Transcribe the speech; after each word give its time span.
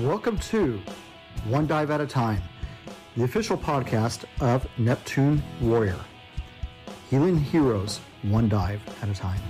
Welcome 0.00 0.36
to 0.50 0.78
One 1.46 1.66
Dive 1.66 1.90
at 1.90 2.02
a 2.02 2.06
Time, 2.06 2.42
the 3.16 3.24
official 3.24 3.56
podcast 3.56 4.26
of 4.40 4.68
Neptune 4.76 5.42
Warrior, 5.58 5.98
healing 7.08 7.38
heroes 7.38 8.00
one 8.20 8.46
dive 8.46 8.82
at 9.00 9.08
a 9.08 9.14
time. 9.14 9.40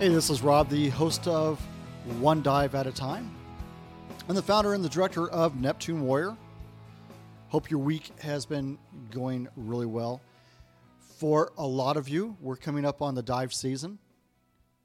Hey, 0.00 0.08
this 0.08 0.28
is 0.28 0.42
Rob, 0.42 0.68
the 0.68 0.88
host 0.88 1.28
of 1.28 1.64
One 2.18 2.42
Dive 2.42 2.74
at 2.74 2.88
a 2.88 2.92
Time. 2.92 3.32
I'm 4.28 4.34
the 4.34 4.42
founder 4.42 4.74
and 4.74 4.84
the 4.84 4.88
director 4.88 5.30
of 5.30 5.60
Neptune 5.60 6.00
Warrior. 6.00 6.36
Hope 7.50 7.70
your 7.70 7.78
week 7.78 8.10
has 8.22 8.44
been 8.44 8.76
going 9.12 9.46
really 9.54 9.86
well. 9.86 10.20
For 11.18 11.52
a 11.58 11.66
lot 11.66 11.96
of 11.96 12.08
you, 12.08 12.36
we're 12.40 12.54
coming 12.54 12.84
up 12.84 13.02
on 13.02 13.16
the 13.16 13.24
dive 13.24 13.52
season. 13.52 13.98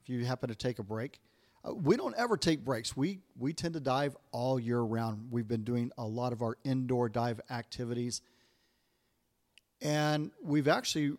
If 0.02 0.10
you 0.10 0.26
happen 0.26 0.50
to 0.50 0.56
take 0.56 0.80
a 0.80 0.84
break, 0.84 1.20
uh, 1.64 1.76
we 1.76 1.96
don't 1.96 2.16
ever 2.18 2.38
take 2.38 2.66
breaks. 2.66 2.98
We 2.98 3.20
we 3.38 3.54
tend 3.54 3.76
to 3.76 3.80
dive 3.80 4.18
all 4.32 4.60
year 4.60 4.80
round. 4.80 5.28
We've 5.30 5.48
been 5.48 5.64
doing 5.64 5.92
a 5.96 6.04
lot 6.04 6.34
of 6.34 6.42
our 6.42 6.58
indoor 6.64 7.08
dive 7.08 7.40
activities, 7.52 8.22
and 9.80 10.32
we've 10.44 10.68
actually 10.68 11.18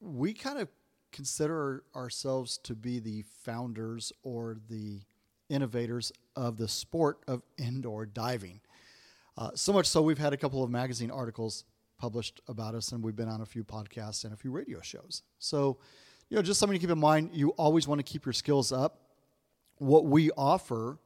we 0.00 0.32
kind 0.32 0.60
of 0.60 0.68
consider 1.10 1.82
ourselves 1.96 2.56
to 2.58 2.76
be 2.76 3.00
the 3.00 3.24
founders 3.42 4.12
or 4.22 4.58
the 4.68 5.00
innovators 5.48 6.12
of 6.36 6.56
the 6.56 6.68
sport 6.68 7.18
of 7.26 7.42
indoor 7.58 8.06
diving. 8.06 8.60
Uh, 9.36 9.50
so 9.56 9.72
much 9.72 9.86
so, 9.86 10.00
we've 10.00 10.18
had 10.18 10.32
a 10.32 10.36
couple 10.36 10.62
of 10.62 10.70
magazine 10.70 11.10
articles 11.10 11.64
published 12.00 12.40
about 12.48 12.74
us, 12.74 12.92
and 12.92 13.04
we've 13.04 13.14
been 13.14 13.28
on 13.28 13.42
a 13.42 13.46
few 13.46 13.62
podcasts 13.62 14.24
and 14.24 14.32
a 14.32 14.36
few 14.36 14.50
radio 14.50 14.80
shows. 14.80 15.22
So, 15.38 15.78
you 16.30 16.36
know, 16.36 16.42
just 16.42 16.58
something 16.58 16.78
to 16.78 16.80
keep 16.80 16.90
in 16.90 16.98
mind. 16.98 17.30
You 17.34 17.50
always 17.50 17.86
want 17.86 17.98
to 17.98 18.02
keep 18.02 18.24
your 18.24 18.32
skills 18.32 18.72
up. 18.72 19.00
What 19.76 20.06
we 20.06 20.30
offer 20.32 20.98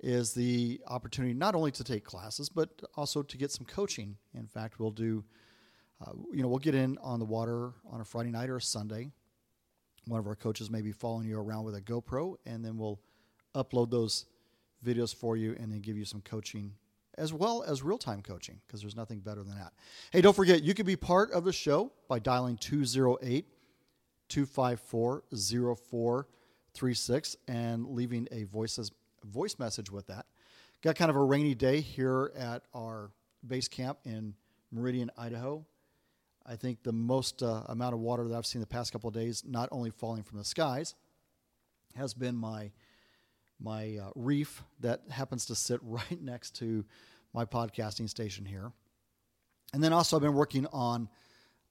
is 0.00 0.34
the 0.34 0.80
opportunity 0.86 1.32
not 1.32 1.54
only 1.54 1.70
to 1.72 1.82
take 1.82 2.04
classes, 2.04 2.50
but 2.50 2.68
also 2.94 3.22
to 3.22 3.36
get 3.38 3.50
some 3.50 3.64
coaching. 3.64 4.16
In 4.34 4.46
fact, 4.46 4.78
we'll 4.78 4.90
do, 4.90 5.24
uh, 6.06 6.12
you 6.32 6.42
know, 6.42 6.48
we'll 6.48 6.58
get 6.58 6.74
in 6.74 6.98
on 6.98 7.18
the 7.18 7.24
water 7.24 7.72
on 7.90 8.00
a 8.00 8.04
Friday 8.04 8.30
night 8.30 8.50
or 8.50 8.56
a 8.56 8.62
Sunday. 8.62 9.10
One 10.06 10.20
of 10.20 10.26
our 10.26 10.36
coaches 10.36 10.70
may 10.70 10.82
be 10.82 10.92
following 10.92 11.26
you 11.26 11.38
around 11.38 11.64
with 11.64 11.74
a 11.74 11.80
GoPro, 11.80 12.36
and 12.44 12.64
then 12.64 12.76
we'll 12.76 13.00
upload 13.54 13.90
those 13.90 14.26
videos 14.84 15.14
for 15.14 15.36
you 15.36 15.56
and 15.58 15.72
then 15.72 15.80
give 15.80 15.96
you 15.96 16.04
some 16.04 16.20
coaching 16.20 16.72
as 17.18 17.32
well 17.32 17.62
as 17.62 17.82
real 17.82 17.98
time 17.98 18.22
coaching 18.22 18.60
because 18.66 18.80
there's 18.80 18.96
nothing 18.96 19.20
better 19.20 19.42
than 19.42 19.56
that. 19.56 19.72
Hey, 20.10 20.20
don't 20.20 20.36
forget, 20.36 20.62
you 20.62 20.74
can 20.74 20.86
be 20.86 20.96
part 20.96 21.30
of 21.32 21.44
the 21.44 21.52
show 21.52 21.92
by 22.08 22.18
dialing 22.18 22.56
208 22.56 23.46
254 24.28 25.24
0436 25.30 27.36
and 27.48 27.86
leaving 27.88 28.28
a 28.30 28.44
voices, 28.44 28.92
voice 29.24 29.58
message 29.58 29.90
with 29.90 30.06
that. 30.06 30.26
Got 30.82 30.96
kind 30.96 31.10
of 31.10 31.16
a 31.16 31.22
rainy 31.22 31.54
day 31.54 31.80
here 31.80 32.32
at 32.36 32.62
our 32.74 33.10
base 33.46 33.68
camp 33.68 33.98
in 34.04 34.34
Meridian, 34.70 35.10
Idaho. 35.16 35.64
I 36.46 36.56
think 36.56 36.82
the 36.82 36.92
most 36.92 37.42
uh, 37.42 37.62
amount 37.66 37.94
of 37.94 38.00
water 38.00 38.26
that 38.28 38.36
I've 38.36 38.46
seen 38.46 38.60
the 38.60 38.66
past 38.66 38.92
couple 38.92 39.08
of 39.08 39.14
days, 39.14 39.42
not 39.46 39.68
only 39.72 39.90
falling 39.90 40.22
from 40.22 40.38
the 40.38 40.44
skies, 40.44 40.94
has 41.96 42.14
been 42.14 42.36
my 42.36 42.70
my 43.60 43.96
uh, 43.96 44.10
reef 44.14 44.62
that 44.80 45.02
happens 45.10 45.46
to 45.46 45.54
sit 45.54 45.80
right 45.82 46.22
next 46.22 46.56
to 46.56 46.84
my 47.34 47.44
podcasting 47.44 48.08
station 48.08 48.44
here. 48.44 48.72
And 49.72 49.82
then 49.82 49.92
also 49.92 50.16
I've 50.16 50.22
been 50.22 50.34
working 50.34 50.66
on 50.72 51.08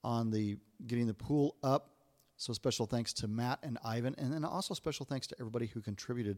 on 0.04 0.30
the 0.30 0.58
getting 0.86 1.08
the 1.08 1.14
pool 1.14 1.56
up. 1.64 1.92
So 2.38 2.54
special 2.54 2.86
thanks 2.86 3.14
to 3.14 3.28
Matt 3.28 3.60
and 3.64 3.80
Ivan, 3.84 4.14
and 4.20 4.32
then 4.32 4.46
also 4.46 4.76
special 4.76 5.08
thanks 5.08 5.26
to 5.28 5.36
everybody 5.40 5.66
who 5.66 5.82
contributed 5.82 6.38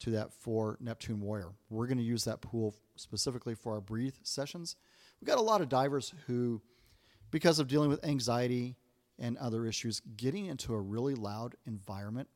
to 0.00 0.10
that 0.10 0.32
for 0.32 0.76
Neptune 0.80 1.20
Warrior. 1.20 1.50
We're 1.70 1.86
going 1.88 1.98
to 1.98 2.04
use 2.04 2.24
that 2.24 2.40
pool 2.40 2.76
specifically 2.96 3.54
for 3.54 3.74
our 3.74 3.80
breathe 3.80 4.14
sessions. 4.22 4.76
We've 5.20 5.26
got 5.26 5.38
a 5.38 5.42
lot 5.42 5.60
of 5.60 5.68
divers 5.68 6.14
who, 6.26 6.62
because 7.30 7.58
of 7.58 7.66
dealing 7.66 7.88
with 7.90 8.04
anxiety 8.04 8.76
and 9.18 9.36
other 9.38 9.66
issues, 9.66 10.00
getting 10.16 10.46
into 10.46 10.74
a 10.74 10.80
really 10.80 11.14
loud 11.14 11.56
environment 11.66 12.28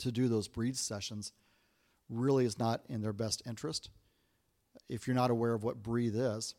to 0.00 0.12
do 0.12 0.28
those 0.28 0.48
breathe 0.48 0.76
sessions 0.76 1.32
really 2.08 2.44
is 2.44 2.58
not 2.58 2.82
in 2.88 3.02
their 3.02 3.12
best 3.12 3.42
interest. 3.46 3.90
If 4.88 5.06
you're 5.06 5.16
not 5.16 5.30
aware 5.30 5.54
of 5.54 5.62
what 5.62 5.82
breathe 5.82 6.16
is, 6.16 6.54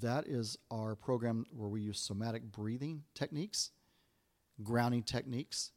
that 0.00 0.26
is 0.26 0.58
our 0.70 0.96
program 0.96 1.46
where 1.56 1.68
we 1.68 1.80
use 1.80 2.00
somatic 2.00 2.50
breathing 2.50 3.04
techniques, 3.14 3.70
grounding 4.62 5.04
techniques, 5.04 5.70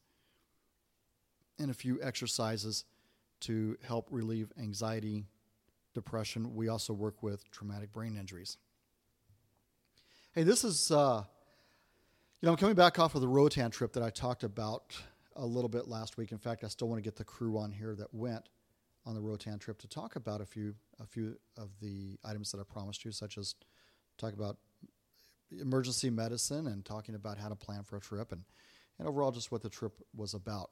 and 1.59 1.69
a 1.69 1.74
few 1.74 2.00
exercises 2.02 2.85
to 3.41 3.78
help 3.84 4.08
relieve 4.09 4.52
anxiety, 4.59 5.25
depression. 5.94 6.56
We 6.56 6.69
also 6.69 6.94
work 6.94 7.22
with 7.22 7.50
traumatic 7.52 7.94
brain 7.94 8.18
injuries. 8.18 8.58
Hey, 10.34 10.44
this 10.44 10.63
is, 10.63 10.91
uh, 10.91 11.24
you 12.41 12.46
know, 12.46 12.52
I'm 12.52 12.58
coming 12.58 12.75
back 12.75 12.97
off 12.97 13.16
of 13.16 13.22
the 13.22 13.28
Roatan 13.28 13.72
trip 13.72 13.94
that 13.94 14.03
I 14.03 14.09
talked 14.09 14.44
about 14.44 14.97
a 15.39 15.45
little 15.45 15.69
bit 15.69 15.88
last 15.88 16.17
week. 16.17 16.31
In 16.31 16.38
fact, 16.38 16.63
I 16.63 16.67
still 16.67 16.88
want 16.88 17.00
to 17.00 17.07
get 17.07 17.16
the 17.16 17.23
crew 17.23 17.57
on 17.57 17.72
here 17.72 17.95
that 17.95 18.13
went 18.13 18.50
on 19.05 19.16
the 19.16 19.22
Roatan 19.22 19.57
trip 19.57 19.79
to 19.79 19.88
talk 19.88 20.16
about 20.16 20.41
a 20.41 20.45
few 20.45 20.75
a 21.00 21.05
few 21.05 21.35
of 21.57 21.69
the 21.81 22.17
items 22.23 22.51
that 22.51 22.59
I 22.59 22.63
promised 22.63 23.05
you, 23.05 23.11
such 23.11 23.38
as 23.38 23.55
talk 24.17 24.33
about 24.33 24.57
emergency 25.51 26.09
medicine 26.09 26.67
and 26.67 26.85
talking 26.85 27.16
about 27.16 27.38
how 27.38 27.49
to 27.49 27.55
plan 27.55 27.83
for 27.83 27.97
a 27.97 28.01
trip 28.01 28.31
and, 28.31 28.44
and 28.99 29.07
overall 29.07 29.31
just 29.31 29.51
what 29.51 29.61
the 29.63 29.69
trip 29.69 29.94
was 30.16 30.33
about. 30.33 30.69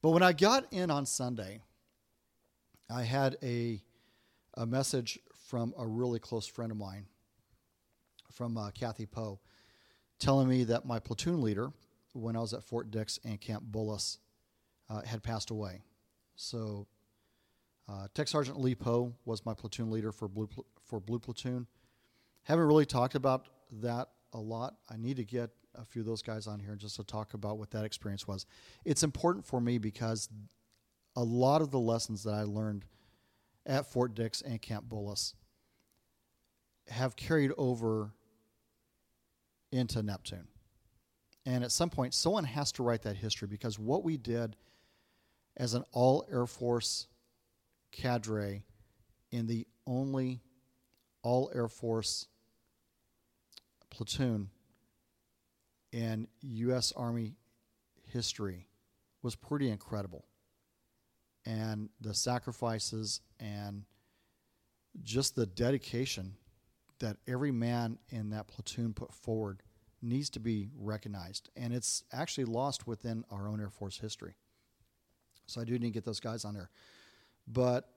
But 0.00 0.10
when 0.10 0.22
I 0.22 0.32
got 0.32 0.72
in 0.72 0.90
on 0.90 1.06
Sunday, 1.06 1.60
I 2.90 3.02
had 3.02 3.36
a 3.42 3.82
a 4.54 4.66
message 4.66 5.18
from 5.48 5.72
a 5.78 5.86
really 5.86 6.18
close 6.18 6.46
friend 6.46 6.70
of 6.70 6.78
mine, 6.78 7.06
from 8.30 8.58
uh, 8.58 8.70
Kathy 8.70 9.06
Poe, 9.06 9.40
telling 10.18 10.48
me 10.48 10.64
that 10.64 10.84
my 10.84 10.98
platoon 10.98 11.40
leader, 11.40 11.72
when 12.12 12.36
I 12.36 12.40
was 12.40 12.52
at 12.52 12.62
Fort 12.62 12.90
Dix 12.90 13.18
and 13.24 13.40
Camp 13.40 13.64
Bullis, 13.70 14.18
uh, 14.88 15.02
had 15.02 15.22
passed 15.22 15.50
away. 15.50 15.82
So 16.36 16.86
uh, 17.88 18.08
Tech 18.14 18.28
Sergeant 18.28 18.60
Lee 18.60 18.74
Poe 18.74 19.14
was 19.24 19.44
my 19.44 19.54
platoon 19.54 19.90
leader 19.90 20.12
for 20.12 20.28
Blue 20.28 20.48
for 20.84 21.00
Blue 21.00 21.18
Platoon. 21.18 21.66
Haven't 22.44 22.66
really 22.66 22.86
talked 22.86 23.14
about 23.14 23.48
that 23.80 24.08
a 24.32 24.38
lot. 24.38 24.76
I 24.90 24.96
need 24.96 25.16
to 25.16 25.24
get 25.24 25.50
a 25.74 25.84
few 25.84 26.00
of 26.02 26.06
those 26.06 26.22
guys 26.22 26.46
on 26.46 26.60
here 26.60 26.76
just 26.76 26.96
to 26.96 27.04
talk 27.04 27.34
about 27.34 27.58
what 27.58 27.70
that 27.70 27.84
experience 27.84 28.26
was. 28.26 28.46
It's 28.84 29.02
important 29.02 29.44
for 29.44 29.60
me 29.60 29.78
because 29.78 30.28
a 31.16 31.22
lot 31.22 31.62
of 31.62 31.70
the 31.70 31.78
lessons 31.78 32.24
that 32.24 32.34
I 32.34 32.42
learned 32.42 32.84
at 33.66 33.86
Fort 33.86 34.14
Dix 34.14 34.42
and 34.42 34.60
Camp 34.60 34.86
Bullis 34.88 35.34
have 36.88 37.16
carried 37.16 37.52
over 37.56 38.10
into 39.70 40.02
Neptune. 40.02 40.48
And 41.44 41.64
at 41.64 41.72
some 41.72 41.90
point, 41.90 42.14
someone 42.14 42.44
has 42.44 42.70
to 42.72 42.82
write 42.82 43.02
that 43.02 43.16
history 43.16 43.48
because 43.48 43.78
what 43.78 44.04
we 44.04 44.16
did 44.16 44.56
as 45.56 45.74
an 45.74 45.84
all 45.92 46.24
Air 46.30 46.46
Force 46.46 47.08
cadre 47.90 48.64
in 49.30 49.46
the 49.46 49.66
only 49.86 50.40
all 51.22 51.50
Air 51.54 51.68
Force 51.68 52.26
platoon 53.90 54.50
in 55.92 56.26
U.S. 56.40 56.92
Army 56.96 57.34
history 58.08 58.68
was 59.22 59.34
pretty 59.34 59.68
incredible. 59.68 60.24
And 61.44 61.90
the 62.00 62.14
sacrifices 62.14 63.20
and 63.40 63.84
just 65.02 65.34
the 65.34 65.46
dedication 65.46 66.34
that 67.00 67.16
every 67.26 67.50
man 67.50 67.98
in 68.10 68.30
that 68.30 68.46
platoon 68.46 68.94
put 68.94 69.12
forward 69.12 69.62
needs 70.02 70.28
to 70.30 70.40
be 70.40 70.68
recognized. 70.76 71.48
And 71.56 71.72
it's 71.72 72.04
actually 72.12 72.44
lost 72.44 72.86
within 72.86 73.24
our 73.30 73.48
own 73.48 73.60
Air 73.60 73.70
Force 73.70 73.98
history. 73.98 74.34
So 75.46 75.60
I 75.60 75.64
do 75.64 75.72
need 75.72 75.88
to 75.88 75.90
get 75.90 76.04
those 76.04 76.20
guys 76.20 76.44
on 76.44 76.54
there. 76.54 76.70
But 77.46 77.88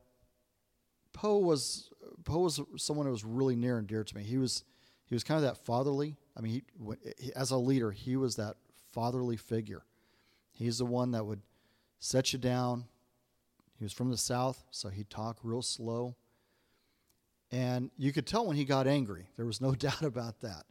Poe 1.13 1.37
was 1.37 1.89
Poe 2.23 2.39
was 2.39 2.61
someone 2.77 3.05
who 3.05 3.11
was 3.11 3.23
really 3.23 3.55
near 3.55 3.77
and 3.77 3.87
dear 3.87 4.03
to 4.03 4.15
me. 4.15 4.23
He 4.23 4.37
was 4.37 4.63
he 5.05 5.15
was 5.15 5.23
kind 5.23 5.37
of 5.37 5.43
that 5.43 5.57
fatherly. 5.65 6.17
I 6.37 6.41
mean, 6.41 6.63
he, 7.17 7.31
as 7.35 7.51
a 7.51 7.57
leader, 7.57 7.91
he 7.91 8.17
was 8.17 8.35
that 8.35 8.55
fatherly 8.91 9.37
figure. 9.37 9.83
He's 10.51 10.79
the 10.79 10.85
one 10.85 11.11
that 11.11 11.25
would 11.25 11.41
set 11.99 12.33
you 12.33 12.39
down. 12.39 12.85
He 13.77 13.83
was 13.83 13.93
from 13.93 14.09
the 14.09 14.17
South, 14.17 14.63
so 14.71 14.89
he'd 14.89 15.09
talk 15.09 15.37
real 15.43 15.61
slow. 15.61 16.15
And 17.51 17.91
you 17.97 18.11
could 18.11 18.25
tell 18.25 18.47
when 18.47 18.57
he 18.57 18.65
got 18.65 18.87
angry. 18.87 19.27
There 19.37 19.45
was 19.45 19.61
no 19.61 19.75
doubt 19.75 20.01
about 20.01 20.41
that. 20.41 20.65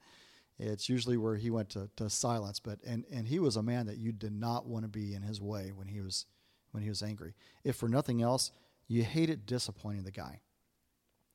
It's 0.58 0.88
usually 0.88 1.16
where 1.16 1.36
he 1.36 1.50
went 1.50 1.70
to, 1.70 1.90
to 1.96 2.10
silence. 2.10 2.60
But 2.60 2.78
and, 2.86 3.04
and 3.12 3.26
he 3.28 3.38
was 3.40 3.56
a 3.56 3.62
man 3.62 3.86
that 3.86 3.98
you 3.98 4.12
did 4.12 4.32
not 4.32 4.66
want 4.66 4.84
to 4.84 4.88
be 4.88 5.14
in 5.14 5.22
his 5.22 5.40
way 5.40 5.72
when 5.74 5.88
he 5.88 6.00
was 6.00 6.26
when 6.72 6.82
he 6.82 6.88
was 6.88 7.02
angry. 7.02 7.34
If 7.64 7.76
for 7.76 7.88
nothing 7.88 8.22
else, 8.22 8.52
you 8.88 9.02
hated 9.04 9.46
disappointing 9.46 10.04
the 10.04 10.10
guy. 10.12 10.40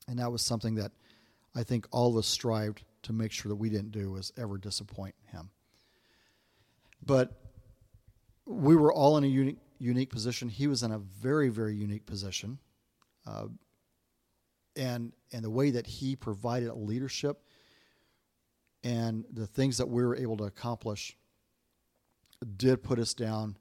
And 0.07 0.19
that 0.19 0.31
was 0.31 0.41
something 0.41 0.75
that 0.75 0.91
I 1.55 1.63
think 1.63 1.87
all 1.91 2.09
of 2.11 2.17
us 2.17 2.27
strived 2.27 2.83
to 3.03 3.13
make 3.13 3.31
sure 3.31 3.49
that 3.49 3.55
we 3.55 3.69
didn't 3.69 3.91
do 3.91 4.11
was 4.11 4.33
ever 4.37 4.57
disappoint 4.57 5.15
him. 5.31 5.49
but 7.05 7.33
we 8.45 8.75
were 8.75 8.93
all 8.93 9.17
in 9.17 9.23
a 9.23 9.27
unique 9.27 9.59
unique 9.79 10.09
position. 10.09 10.49
He 10.49 10.67
was 10.67 10.83
in 10.83 10.91
a 10.91 10.99
very 10.99 11.49
very 11.49 11.75
unique 11.75 12.05
position, 12.05 12.59
uh, 13.27 13.47
and 14.75 15.13
and 15.31 15.43
the 15.43 15.49
way 15.49 15.71
that 15.71 15.87
he 15.87 16.15
provided 16.15 16.73
leadership 16.73 17.43
and 18.83 19.25
the 19.31 19.47
things 19.47 19.77
that 19.77 19.89
we 19.89 20.03
were 20.03 20.15
able 20.15 20.37
to 20.37 20.45
accomplish 20.45 21.17
did 22.57 22.81
put 22.83 22.99
us 22.99 23.13
down 23.13 23.57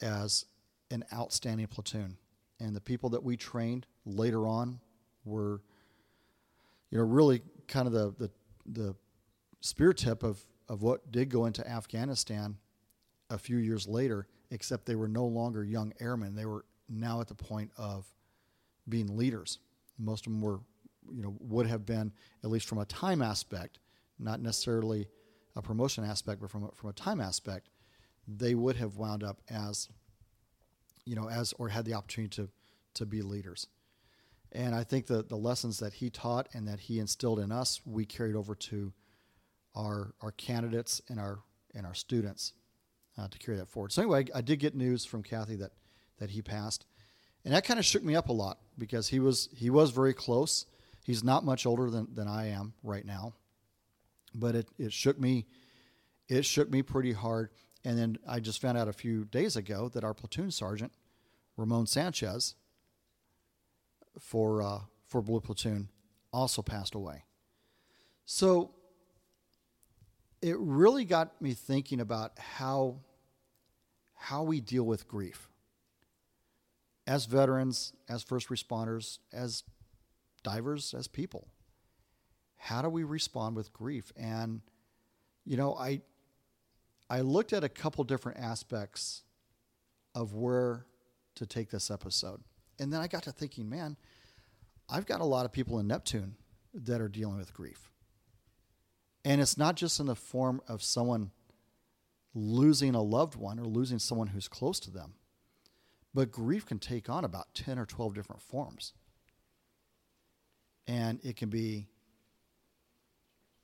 as 0.00 0.46
an 0.90 1.04
outstanding 1.12 1.66
platoon. 1.66 2.16
And 2.60 2.74
the 2.74 2.80
people 2.80 3.10
that 3.10 3.22
we 3.22 3.36
trained 3.36 3.86
later 4.06 4.46
on 4.46 4.80
were, 5.24 5.60
you 6.90 6.98
know, 6.98 7.04
really 7.04 7.42
kind 7.68 7.86
of 7.86 7.92
the 7.92 8.14
the, 8.18 8.30
the 8.66 8.94
spear 9.60 9.92
tip 9.92 10.22
of, 10.22 10.40
of 10.68 10.82
what 10.82 11.10
did 11.10 11.28
go 11.28 11.46
into 11.46 11.68
Afghanistan 11.68 12.56
a 13.30 13.38
few 13.38 13.56
years 13.56 13.86
later, 13.88 14.26
except 14.50 14.86
they 14.86 14.96
were 14.96 15.08
no 15.08 15.24
longer 15.24 15.64
young 15.64 15.92
airmen. 16.00 16.34
They 16.34 16.46
were 16.46 16.64
now 16.88 17.20
at 17.20 17.28
the 17.28 17.34
point 17.34 17.70
of 17.76 18.06
being 18.88 19.16
leaders. 19.16 19.58
Most 19.98 20.26
of 20.26 20.32
them 20.32 20.42
were, 20.42 20.60
you 21.10 21.22
know, 21.22 21.34
would 21.40 21.66
have 21.66 21.86
been, 21.86 22.12
at 22.44 22.50
least 22.50 22.68
from 22.68 22.78
a 22.78 22.84
time 22.84 23.22
aspect, 23.22 23.78
not 24.18 24.40
necessarily 24.40 25.08
a 25.56 25.62
promotion 25.62 26.04
aspect, 26.04 26.40
but 26.40 26.50
from 26.50 26.64
a, 26.64 26.70
from 26.74 26.90
a 26.90 26.92
time 26.92 27.20
aspect, 27.20 27.68
they 28.26 28.54
would 28.54 28.76
have 28.76 28.96
wound 28.96 29.22
up 29.24 29.40
as, 29.50 29.88
you 31.04 31.16
know, 31.16 31.28
as 31.28 31.52
or 31.58 31.68
had 31.68 31.84
the 31.84 31.94
opportunity 31.94 32.34
to 32.36 32.48
to 32.94 33.06
be 33.06 33.22
leaders. 33.22 33.66
And 34.52 34.74
I 34.74 34.84
think 34.84 35.06
the 35.06 35.22
the 35.22 35.36
lessons 35.36 35.78
that 35.78 35.94
he 35.94 36.10
taught 36.10 36.48
and 36.52 36.68
that 36.68 36.80
he 36.80 36.98
instilled 36.98 37.38
in 37.38 37.50
us, 37.50 37.80
we 37.84 38.04
carried 38.04 38.36
over 38.36 38.54
to 38.54 38.92
our 39.74 40.14
our 40.20 40.32
candidates 40.32 41.00
and 41.08 41.18
our 41.18 41.40
and 41.74 41.86
our 41.86 41.94
students 41.94 42.52
uh, 43.18 43.28
to 43.28 43.38
carry 43.38 43.56
that 43.56 43.68
forward. 43.68 43.92
So 43.92 44.02
anyway, 44.02 44.26
I, 44.34 44.38
I 44.38 44.40
did 44.42 44.58
get 44.58 44.74
news 44.74 45.04
from 45.04 45.22
Kathy 45.22 45.56
that 45.56 45.72
that 46.18 46.30
he 46.30 46.42
passed, 46.42 46.86
and 47.44 47.54
that 47.54 47.64
kind 47.64 47.80
of 47.80 47.84
shook 47.84 48.04
me 48.04 48.14
up 48.14 48.28
a 48.28 48.32
lot 48.32 48.58
because 48.78 49.08
he 49.08 49.18
was 49.18 49.48
he 49.54 49.70
was 49.70 49.90
very 49.90 50.14
close. 50.14 50.66
He's 51.02 51.24
not 51.24 51.44
much 51.44 51.66
older 51.66 51.90
than, 51.90 52.08
than 52.14 52.28
I 52.28 52.48
am 52.48 52.74
right 52.82 53.04
now, 53.04 53.34
but 54.34 54.54
it, 54.54 54.68
it 54.78 54.92
shook 54.92 55.18
me 55.18 55.46
it 56.28 56.44
shook 56.44 56.70
me 56.70 56.82
pretty 56.82 57.12
hard. 57.12 57.50
And 57.84 57.98
then 57.98 58.16
I 58.26 58.38
just 58.40 58.60
found 58.60 58.78
out 58.78 58.88
a 58.88 58.92
few 58.92 59.24
days 59.24 59.56
ago 59.56 59.88
that 59.88 60.04
our 60.04 60.14
platoon 60.14 60.50
sergeant, 60.50 60.92
Ramon 61.56 61.86
Sanchez, 61.86 62.54
for 64.20 64.62
uh, 64.62 64.80
for 65.06 65.20
Blue 65.20 65.40
Platoon, 65.40 65.88
also 66.32 66.62
passed 66.62 66.94
away. 66.94 67.24
So 68.24 68.70
it 70.40 70.56
really 70.58 71.04
got 71.04 71.40
me 71.42 71.54
thinking 71.54 72.00
about 72.00 72.38
how 72.38 73.00
how 74.14 74.44
we 74.44 74.60
deal 74.60 74.84
with 74.84 75.08
grief 75.08 75.48
as 77.06 77.26
veterans, 77.26 77.92
as 78.08 78.22
first 78.22 78.48
responders, 78.48 79.18
as 79.32 79.64
divers, 80.42 80.94
as 80.94 81.08
people 81.08 81.48
how 82.62 82.80
do 82.80 82.88
we 82.88 83.02
respond 83.02 83.56
with 83.56 83.72
grief? 83.72 84.12
And 84.16 84.60
you 85.44 85.56
know, 85.56 85.74
I 85.74 86.00
I 87.10 87.22
looked 87.22 87.52
at 87.52 87.64
a 87.64 87.68
couple 87.68 88.04
different 88.04 88.38
aspects 88.38 89.22
of 90.14 90.34
where 90.34 90.86
to 91.34 91.44
take 91.44 91.70
this 91.70 91.90
episode. 91.90 92.40
And 92.78 92.92
then 92.92 93.00
I 93.00 93.08
got 93.08 93.24
to 93.24 93.32
thinking, 93.32 93.68
man, 93.68 93.96
I've 94.88 95.06
got 95.06 95.20
a 95.20 95.24
lot 95.24 95.44
of 95.44 95.52
people 95.52 95.80
in 95.80 95.88
Neptune 95.88 96.36
that 96.72 97.00
are 97.00 97.08
dealing 97.08 97.36
with 97.36 97.52
grief. 97.52 97.90
And 99.24 99.40
it's 99.40 99.58
not 99.58 99.74
just 99.74 99.98
in 99.98 100.06
the 100.06 100.14
form 100.14 100.60
of 100.68 100.82
someone 100.82 101.32
losing 102.32 102.94
a 102.94 103.02
loved 103.02 103.34
one 103.34 103.58
or 103.58 103.66
losing 103.66 103.98
someone 103.98 104.28
who's 104.28 104.48
close 104.48 104.78
to 104.80 104.90
them, 104.90 105.14
but 106.14 106.30
grief 106.30 106.64
can 106.64 106.78
take 106.78 107.08
on 107.08 107.24
about 107.24 107.54
10 107.54 107.78
or 107.78 107.86
12 107.86 108.14
different 108.14 108.40
forms. 108.40 108.92
And 110.86 111.20
it 111.22 111.36
can 111.36 111.48
be 111.48 111.86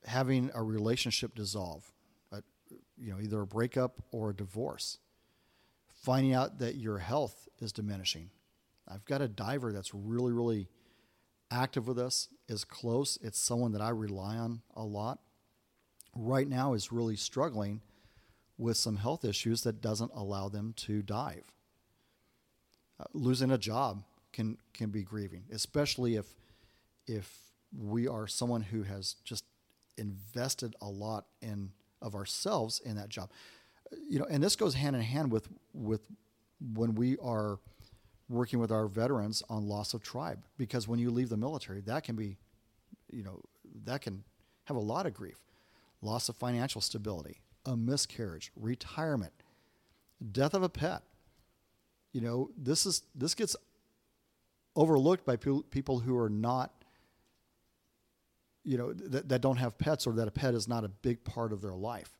having 0.05 0.49
a 0.53 0.63
relationship 0.63 1.35
dissolve, 1.35 1.91
a, 2.31 2.41
you 2.97 3.11
know, 3.11 3.19
either 3.21 3.41
a 3.41 3.47
breakup 3.47 4.01
or 4.11 4.29
a 4.29 4.35
divorce, 4.35 4.99
finding 6.03 6.33
out 6.33 6.59
that 6.59 6.75
your 6.75 6.99
health 6.99 7.47
is 7.59 7.71
diminishing. 7.71 8.29
I've 8.87 9.05
got 9.05 9.21
a 9.21 9.27
diver 9.27 9.71
that's 9.71 9.93
really, 9.93 10.31
really 10.31 10.69
active 11.51 11.87
with 11.87 11.99
us, 11.99 12.29
is 12.47 12.63
close. 12.63 13.17
It's 13.21 13.39
someone 13.39 13.71
that 13.73 13.81
I 13.81 13.89
rely 13.89 14.37
on 14.37 14.61
a 14.75 14.83
lot. 14.83 15.19
Right 16.15 16.47
now 16.47 16.73
is 16.73 16.91
really 16.91 17.15
struggling 17.15 17.81
with 18.57 18.77
some 18.77 18.97
health 18.97 19.23
issues 19.23 19.61
that 19.61 19.81
doesn't 19.81 20.11
allow 20.15 20.49
them 20.49 20.73
to 20.77 21.01
dive. 21.01 21.43
Uh, 22.99 23.05
losing 23.13 23.51
a 23.51 23.57
job 23.57 24.03
can 24.33 24.57
can 24.73 24.89
be 24.89 25.03
grieving, 25.03 25.43
especially 25.51 26.15
if 26.15 26.35
if 27.09 27.39
we 27.77 28.07
are 28.07 28.27
someone 28.27 28.61
who 28.61 28.83
has 28.83 29.15
just 29.23 29.43
invested 29.97 30.75
a 30.81 30.87
lot 30.87 31.25
in 31.41 31.71
of 32.01 32.15
ourselves 32.15 32.79
in 32.85 32.95
that 32.95 33.09
job. 33.09 33.29
You 34.07 34.19
know, 34.19 34.27
and 34.29 34.41
this 34.41 34.55
goes 34.55 34.75
hand 34.75 34.95
in 34.95 35.01
hand 35.01 35.31
with 35.31 35.49
with 35.73 36.01
when 36.73 36.95
we 36.95 37.17
are 37.17 37.59
working 38.29 38.59
with 38.59 38.71
our 38.71 38.87
veterans 38.87 39.41
on 39.49 39.67
loss 39.67 39.93
of 39.93 40.03
tribe 40.03 40.43
because 40.57 40.87
when 40.87 40.99
you 40.99 41.09
leave 41.09 41.29
the 41.29 41.37
military, 41.37 41.81
that 41.81 42.03
can 42.03 42.15
be, 42.15 42.37
you 43.11 43.23
know, 43.23 43.41
that 43.85 44.01
can 44.01 44.23
have 44.65 44.77
a 44.77 44.79
lot 44.79 45.07
of 45.07 45.13
grief, 45.13 45.39
loss 46.01 46.29
of 46.29 46.35
financial 46.35 46.79
stability, 46.79 47.41
a 47.65 47.75
miscarriage, 47.75 48.51
retirement, 48.55 49.33
death 50.31 50.53
of 50.53 50.61
a 50.61 50.69
pet. 50.69 51.01
You 52.13 52.21
know, 52.21 52.49
this 52.55 52.85
is 52.85 53.01
this 53.15 53.33
gets 53.33 53.55
overlooked 54.75 55.25
by 55.25 55.35
people 55.35 55.99
who 55.99 56.15
are 56.17 56.29
not 56.29 56.78
you 58.63 58.77
know 58.77 58.93
that, 58.93 59.29
that 59.29 59.41
don't 59.41 59.57
have 59.57 59.77
pets 59.77 60.07
or 60.07 60.13
that 60.13 60.27
a 60.27 60.31
pet 60.31 60.53
is 60.53 60.67
not 60.67 60.83
a 60.83 60.89
big 60.89 61.23
part 61.23 61.53
of 61.53 61.61
their 61.61 61.73
life. 61.73 62.11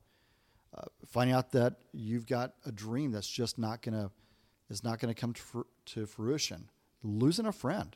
Uh, 0.75 0.83
finding 1.07 1.35
out 1.35 1.51
that 1.51 1.75
you've 1.93 2.25
got 2.25 2.53
a 2.65 2.71
dream 2.71 3.11
that's 3.11 3.27
just 3.27 3.57
not 3.57 3.81
to 3.81 4.11
is 4.69 4.83
not 4.83 4.99
to 4.99 5.13
come 5.13 5.33
to 5.85 6.05
fruition. 6.05 6.69
Losing 7.01 7.45
a 7.45 7.51
friend. 7.51 7.95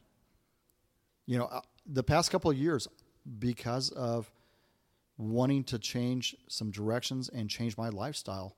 You 1.25 1.37
know 1.39 1.45
uh, 1.45 1.61
the 1.85 2.03
past 2.03 2.31
couple 2.31 2.51
of 2.51 2.57
years 2.57 2.87
because 3.39 3.89
of 3.91 4.31
wanting 5.17 5.63
to 5.63 5.79
change 5.79 6.35
some 6.47 6.71
directions 6.71 7.29
and 7.29 7.49
change 7.49 7.77
my 7.77 7.87
lifestyle 7.87 8.57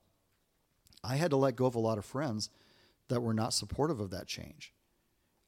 i 1.04 1.14
had 1.14 1.30
to 1.30 1.36
let 1.36 1.54
go 1.54 1.66
of 1.66 1.74
a 1.74 1.78
lot 1.78 1.98
of 1.98 2.04
friends 2.04 2.48
that 3.08 3.20
were 3.20 3.34
not 3.34 3.52
supportive 3.52 4.00
of 4.00 4.10
that 4.10 4.26
change. 4.26 4.72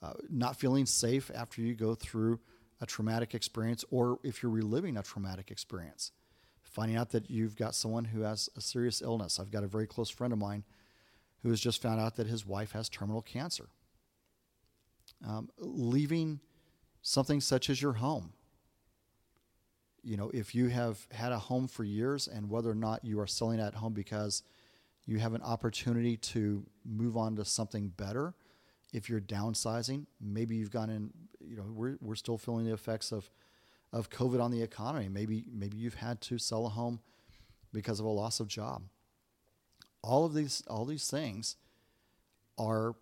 Uh, 0.01 0.13
not 0.31 0.57
feeling 0.57 0.87
safe 0.87 1.31
after 1.35 1.61
you 1.61 1.75
go 1.75 1.95
through 1.95 2.39
a 2.81 2.87
traumatic 2.87 3.35
experience 3.35 3.85
or 3.91 4.19
if 4.23 4.43
you're 4.43 4.53
reliving 4.53 4.97
a 4.97 5.03
traumatic 5.03 5.51
experience. 5.51 6.13
Finding 6.63 6.97
out 6.97 7.11
that 7.11 7.31
you've 7.31 7.57
got 7.57 7.75
someone 7.75 8.05
who 8.05 8.21
has 8.21 8.49
a 8.57 8.61
serious 8.61 9.03
illness. 9.03 9.41
I've 9.41 9.51
got 9.51 9.65
a 9.65 9.69
very 9.69 9.87
close 9.87 10.11
friend 10.11 10.33
of 10.33 10.39
mine 10.39 10.65
who 11.43 11.51
has 11.51 11.61
just 11.61 11.81
found 11.81 12.01
out 12.01 12.17
that 12.17 12.27
his 12.27 12.47
wife 12.47 12.73
has 12.73 12.89
terminal 12.89 13.23
cancer. 13.23 13.69
Um, 15.27 15.49
leaving 15.59 16.41
something 17.03 17.41
such 17.41 17.71
as 17.71 17.81
your 17.81 17.95
home. 17.95 18.33
You 20.03 20.17
know, 20.17 20.31
if 20.33 20.55
you 20.55 20.69
have 20.69 21.07
had 21.11 21.33
a 21.33 21.39
home 21.39 21.69
for 21.69 21.85
years 21.85 22.29
and 22.29 22.49
whether 22.49 22.71
or 22.71 22.75
not 22.75 23.05
you 23.05 23.19
are 23.21 23.27
selling 23.27 23.59
that 23.59 23.75
home 23.75 23.93
because 23.93 24.43
you 25.07 25.19
have 25.19 25.35
an 25.35 25.43
opportunity 25.43 26.17
to 26.19 26.65
move 26.85 27.17
on 27.17 27.35
to 27.37 27.45
something 27.45 27.89
better, 27.89 28.35
if 28.93 29.09
you're 29.09 29.21
downsizing, 29.21 30.07
maybe 30.21 30.57
you've 30.57 30.71
gone 30.71 30.91
in, 30.91 31.11
you 31.41 31.57
know, 31.57 31.65
we're, 31.69 31.97
we're 32.01 32.15
still 32.15 32.39
feeling 32.39 32.65
the 32.65 32.73
effects 32.73 33.13
of, 33.13 33.31
of 33.93 34.11
COVID 34.11 34.43
on 34.43 34.51
the 34.51 34.63
economy. 34.63 35.09
Maybe, 35.09 35.45
maybe 35.53 35.77
you've 35.77 35.95
had 35.95 36.21
to 36.23 36.39
sell 36.39 36.67
a 36.67 36.71
home 36.71 37.01
because 37.73 38.01
of 38.01 38.07
a 38.07 38.11
loss 38.11 38.41
of 38.41 38.49
job. 38.49 38.83
All 40.03 40.25
of 40.25 40.33
these, 40.33 40.63
all 40.69 40.85
these 40.85 41.11
things 41.11 41.57
are, 42.57 42.95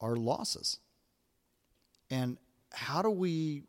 are 0.00 0.16
losses. 0.16 0.78
And 2.10 2.38
how 2.72 3.02
do 3.02 3.10
we 3.10 3.64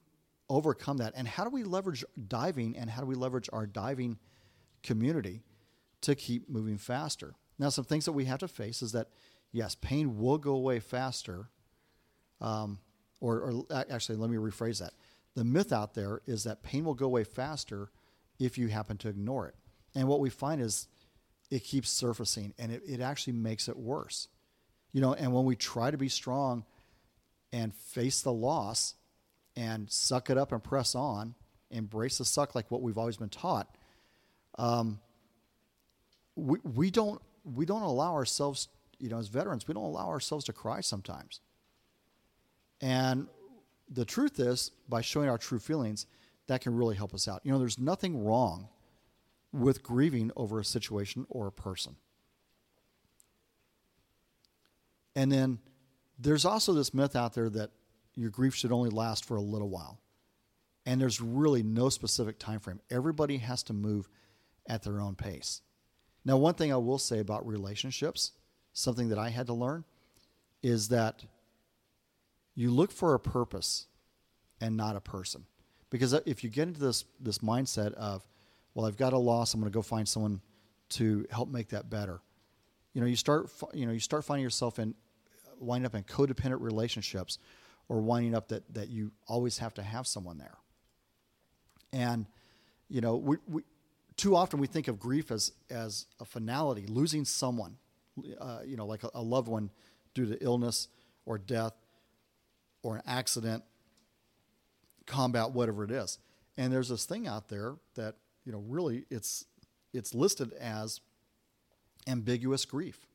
overcome 0.50 0.98
that? 0.98 1.14
And 1.16 1.28
how 1.28 1.44
do 1.44 1.50
we 1.50 1.64
leverage 1.64 2.04
diving 2.28 2.78
and 2.78 2.90
how 2.90 3.02
do 3.02 3.08
we 3.08 3.16
leverage 3.16 3.50
our 3.54 3.66
diving 3.66 4.18
community 4.82 5.44
to 6.02 6.16
keep 6.16 6.50
moving 6.50 6.78
faster? 6.78 7.36
Now, 7.60 7.70
some 7.70 7.86
things 7.86 8.06
that 8.06 8.14
we 8.14 8.26
have 8.26 8.40
to 8.40 8.48
face 8.48 8.82
is 8.82 8.94
that 8.94 9.10
yes, 9.54 9.76
pain 9.76 10.20
will 10.20 10.38
go 10.38 10.52
away 10.52 10.80
faster. 10.80 11.48
Um, 12.42 12.80
or, 13.22 13.40
or 13.40 13.86
actually, 13.90 14.18
let 14.18 14.30
me 14.30 14.36
rephrase 14.36 14.80
that. 14.80 14.92
The 15.36 15.46
myth 15.46 15.72
out 15.72 15.94
there 15.94 16.22
is 16.28 16.44
that 16.44 16.62
pain 16.62 16.84
will 16.84 16.94
go 16.94 17.06
away 17.06 17.24
faster 17.24 17.90
if 18.38 18.58
you 18.58 18.68
happen 18.68 18.98
to 18.98 19.08
ignore 19.08 19.48
it. 19.48 19.56
And 19.96 20.10
what 20.10 20.20
we 20.20 20.30
find 20.30 20.62
is 20.62 20.88
it 21.50 21.64
keeps 21.64 21.90
surfacing 21.90 22.54
and 22.60 22.72
it, 22.72 22.82
it 22.86 23.00
actually 23.00 23.34
makes 23.34 23.70
it 23.70 23.78
worse. 23.78 24.28
You 24.92 25.02
know, 25.02 25.14
and 25.14 25.34
when 25.34 25.46
we 25.46 25.56
try 25.56 25.90
to 25.90 25.98
be 25.98 26.10
strong 26.10 26.66
and 27.54 27.74
face 27.74 28.22
the 28.22 28.34
loss 28.34 28.96
and 29.56 29.90
suck 29.90 30.30
it 30.30 30.38
up 30.38 30.52
and 30.52 30.64
press 30.64 30.96
on, 30.96 31.36
embrace 31.72 32.18
the 32.18 32.26
suck 32.26 32.56
like 32.56 32.70
what 32.70 32.82
we've 32.82 32.98
always 32.98 33.18
been 33.18 33.30
taught, 33.30 33.76
um, 34.58 35.00
we, 36.36 36.60
we 36.64 36.92
don't 36.92 37.22
we 37.44 37.66
don't 37.66 37.82
allow 37.82 38.14
ourselves, 38.14 38.70
you 39.04 39.10
know, 39.10 39.18
as 39.20 39.28
veterans, 39.28 39.68
we 39.68 39.74
don't 39.74 39.84
allow 39.84 40.08
ourselves 40.08 40.46
to 40.46 40.54
cry 40.54 40.80
sometimes. 40.80 41.42
And 42.80 43.28
the 43.90 44.06
truth 44.06 44.40
is, 44.40 44.72
by 44.88 45.02
showing 45.02 45.28
our 45.28 45.38
true 45.38 45.60
feelings, 45.60 46.06
that 46.48 46.62
can 46.62 46.74
really 46.74 46.96
help 46.96 47.14
us 47.14 47.28
out. 47.28 47.42
You 47.44 47.52
know, 47.52 47.60
there's 47.60 47.78
nothing 47.78 48.24
wrong 48.24 48.70
with 49.52 49.84
grieving 49.84 50.32
over 50.38 50.58
a 50.58 50.64
situation 50.64 51.26
or 51.30 51.48
a 51.48 51.52
person. 51.52 51.98
And 55.18 55.30
then 55.30 55.60
there's 56.18 56.46
also 56.46 56.72
this 56.72 56.94
myth 56.94 57.14
out 57.14 57.34
there 57.34 57.50
that 57.50 57.72
your 58.16 58.30
grief 58.30 58.56
should 58.56 58.72
only 58.72 58.90
last 58.90 59.26
for 59.26 59.36
a 59.36 59.42
little 59.42 59.70
while. 59.70 60.00
And 60.86 61.02
there's 61.02 61.20
really 61.20 61.62
no 61.62 61.90
specific 61.90 62.40
time 62.40 62.62
frame. 62.62 62.80
Everybody 62.90 63.38
has 63.40 63.64
to 63.64 63.74
move 63.74 64.08
at 64.66 64.84
their 64.84 65.02
own 65.02 65.16
pace. 65.16 65.62
Now, 66.24 66.38
one 66.38 66.54
thing 66.54 66.72
I 66.72 66.78
will 66.78 67.00
say 67.00 67.20
about 67.20 67.46
relationships, 67.46 68.32
something 68.74 69.10
that 69.10 69.18
I 69.18 69.30
had 69.30 69.48
to 69.48 69.54
learn, 69.54 69.86
is 70.62 70.90
that 70.90 71.24
you 72.56 72.72
look 72.72 72.92
for 72.92 73.14
a 73.14 73.20
purpose 73.20 73.88
and 74.60 74.78
not 74.78 74.96
a 74.96 75.02
person. 75.02 75.46
Because 75.90 76.14
if 76.14 76.44
you 76.44 76.50
get 76.50 76.68
into 76.68 76.80
this 76.80 77.06
this 77.20 77.40
mindset 77.40 77.94
of, 77.94 78.28
well, 78.74 78.86
I've 78.86 78.98
got 78.98 79.14
a 79.14 79.18
loss, 79.18 79.54
I'm 79.54 79.60
going 79.60 79.72
to 79.72 79.76
go 79.76 79.84
find 79.84 80.08
someone 80.08 80.42
to 80.90 81.26
help 81.30 81.50
make 81.50 81.70
that 81.70 81.90
better. 81.90 82.22
You 82.94 83.02
know, 83.02 83.08
you 83.08 83.16
start 83.16 83.50
you 83.74 83.86
know 83.86 83.92
you 83.92 84.00
start 84.00 84.26
finding 84.26 84.44
yourself 84.44 84.80
in 84.80 84.96
uh, 85.46 85.52
winding 85.60 85.86
up 85.86 85.96
in 85.96 86.04
codependent 86.04 86.62
relationships, 86.62 87.38
or 87.90 88.02
winding 88.02 88.34
up 88.34 88.48
that 88.50 88.74
that 88.74 88.90
you 88.90 89.12
always 89.28 89.60
have 89.60 89.74
to 89.76 89.84
have 89.84 90.08
someone 90.08 90.38
there. 90.38 90.58
And 91.92 92.26
you 92.90 93.02
know, 93.02 93.16
we, 93.16 93.38
we 93.48 93.64
too 94.18 94.36
often 94.36 94.60
we 94.60 94.68
think 94.68 94.88
of 94.88 95.00
grief 95.00 95.32
as 95.32 95.52
as 95.70 96.06
a 96.20 96.26
finality, 96.26 96.86
losing 96.88 97.26
someone, 97.26 97.78
uh, 98.40 98.60
you 98.66 98.78
know, 98.78 98.86
like 98.86 99.04
a, 99.04 99.10
a 99.16 99.22
loved 99.22 99.48
one 99.48 99.70
due 100.14 100.26
to 100.26 100.44
illness 100.44 100.88
or 101.26 101.38
death 101.38 101.74
or 102.84 102.98
an 102.98 103.02
accident, 103.08 103.64
combat, 105.06 105.52
whatever 105.52 105.84
it 105.84 105.92
is. 105.92 106.20
And 106.58 106.72
there's 106.72 106.90
this 106.90 107.06
thing 107.06 107.28
out 107.28 107.48
there 107.48 107.76
that 107.96 108.16
you 108.46 108.52
know 108.52 108.64
really 108.68 109.06
it's 109.10 109.46
it's 109.94 110.14
listed 110.14 110.54
as 110.54 111.02
ambiguous 112.08 112.66
grief. 112.66 113.08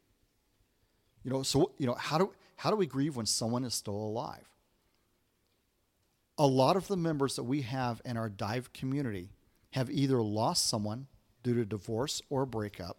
You 1.22 1.30
know, 1.30 1.42
so 1.42 1.72
you 1.78 1.86
know 1.86 1.94
how 1.94 2.18
do 2.18 2.32
how 2.56 2.70
do 2.70 2.76
we 2.76 2.86
grieve 2.86 3.16
when 3.16 3.26
someone 3.26 3.64
is 3.64 3.74
still 3.74 3.94
alive? 3.94 4.48
A 6.38 6.46
lot 6.46 6.76
of 6.76 6.86
the 6.88 6.96
members 6.96 7.36
that 7.36 7.44
we 7.44 7.62
have 7.62 8.00
in 8.04 8.16
our 8.16 8.28
dive 8.28 8.72
community 8.72 9.30
have 9.72 9.90
either 9.90 10.22
lost 10.22 10.68
someone 10.68 11.06
due 11.42 11.54
to 11.54 11.64
divorce 11.64 12.22
or 12.30 12.46
breakup, 12.46 12.98